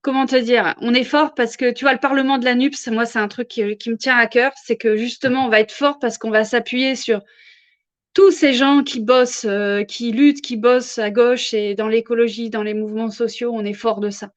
[0.00, 2.88] Comment te dire On est fort parce que tu vois, le Parlement de la NUPS,
[2.88, 4.50] moi, c'est un truc qui, qui me tient à cœur.
[4.64, 7.20] C'est que justement, on va être fort parce qu'on va s'appuyer sur
[8.14, 12.50] tous ces gens qui bossent, euh, qui luttent, qui bossent à gauche et dans l'écologie,
[12.50, 14.30] dans les mouvements sociaux, on est fort de ça.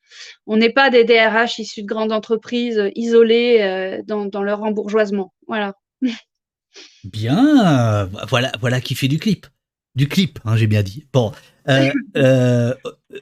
[0.47, 5.33] On n'est pas des DRH issus de grandes entreprises euh, isolés euh, dans, leur embourgeoisement.
[5.47, 5.73] Voilà.
[7.05, 9.47] Bien, voilà, voilà qui fait du clip.
[9.95, 11.05] Du clip, hein, j'ai bien dit.
[11.13, 11.31] Bon,
[11.69, 12.73] euh, euh,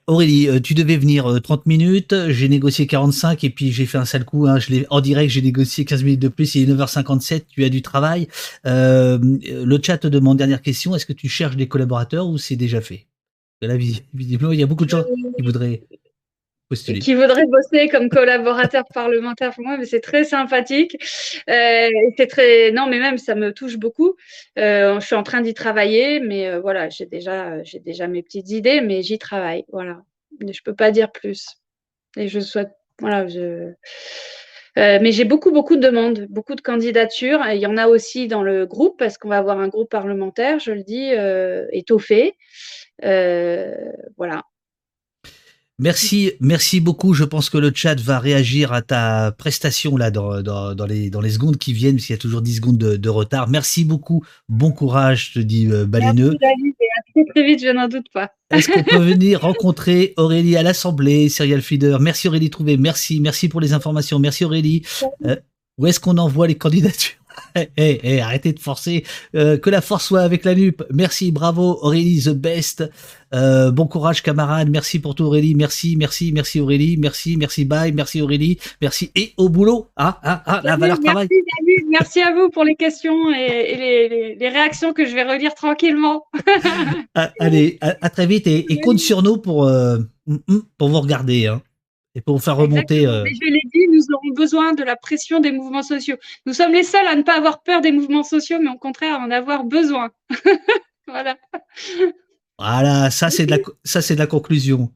[0.07, 4.05] Aurélie, euh, tu devais venir 30 minutes, j'ai négocié 45 et puis j'ai fait un
[4.05, 4.47] sale coup.
[4.47, 6.55] Hein, je en direct, j'ai négocié 15 minutes de plus.
[6.55, 8.28] Il est 9h57, tu as du travail.
[8.65, 10.95] le chat te demande dernière question.
[10.95, 13.05] Est-ce que tu cherches des collaborateurs ou c'est déjà fait?
[13.61, 15.03] Là, visiblement, il y a beaucoup de gens
[15.38, 15.84] qui voudraient
[16.74, 20.97] qui voudrait bosser comme collaborateur parlementaire pour moi, mais c'est très sympathique.
[21.49, 24.15] Euh, c'est très, non, mais même ça me touche beaucoup.
[24.57, 28.49] Euh, je suis en train d'y travailler, mais euh, voilà, j'ai déjà, déjà mes petites
[28.49, 29.65] idées, mais j'y travaille.
[29.71, 30.01] Voilà,
[30.39, 31.47] je peux pas dire plus.
[32.17, 33.26] Et je souhaite, voilà,
[34.76, 37.41] mais j'ai beaucoup, beaucoup de demandes, beaucoup de candidatures.
[37.51, 40.59] il y en a aussi dans le groupe, parce qu'on va avoir un groupe parlementaire,
[40.59, 41.11] je le dis,
[41.71, 42.36] étoffé.
[43.01, 44.43] voilà.
[45.80, 47.13] Merci, merci beaucoup.
[47.13, 51.21] Je pense que le chat va réagir à ta prestation là dans, dans, les, dans
[51.21, 53.49] les secondes qui viennent, parce qu'il y a toujours 10 secondes de, retard.
[53.49, 54.24] Merci beaucoup.
[54.49, 56.38] Bon courage, je te dis, euh, Baléneux.
[56.39, 56.74] Merci,
[57.13, 58.32] très, très vite, je n'en doute pas.
[58.51, 61.99] Est-ce qu'on peut venir rencontrer Aurélie à l'Assemblée, Serial Feeder?
[61.99, 64.84] Merci Aurélie Trouvé, merci, merci pour les informations, merci Aurélie.
[65.26, 65.36] Euh,
[65.80, 67.22] où est-ce qu'on envoie les candidatures?
[67.55, 69.03] Eh, eh, eh, arrêtez de forcer.
[69.36, 70.84] Euh, que la force soit avec la nupe.
[70.91, 72.84] Merci, bravo, Aurélie, the best.
[73.34, 74.69] Euh, bon courage, camarade.
[74.69, 75.55] Merci pour tout, Aurélie.
[75.55, 76.97] Merci, merci, merci, Aurélie.
[76.97, 77.91] Merci, merci, bye.
[77.91, 78.59] Merci, Aurélie.
[78.81, 79.11] Merci.
[79.15, 79.88] Et au boulot.
[79.95, 81.27] Ah, ah, ah, la valeur travail.
[81.89, 86.25] Merci à vous pour les questions et, les, réactions que je vais relire tranquillement.
[87.15, 90.99] Ah, allez, à, très vite et, compte sur nous pour, euh, mm, mm, pour vous
[90.99, 91.45] regarder.
[91.45, 91.61] Hein
[92.16, 93.07] et pour faire remonter.
[93.07, 96.18] Euh, je l'ai dit, nous aurons besoin de la pression des mouvements sociaux.
[96.45, 99.20] Nous sommes les seuls à ne pas avoir peur des mouvements sociaux, mais au contraire
[99.20, 100.11] à en avoir besoin.
[101.07, 101.38] voilà.
[102.59, 104.91] Voilà, ça c'est de la ça c'est de la conclusion.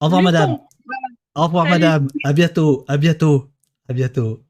[0.00, 0.58] Au revoir, madame.
[1.34, 2.08] Au revoir, madame.
[2.24, 2.84] À bientôt.
[2.88, 3.48] À bientôt.
[3.88, 4.42] À bientôt.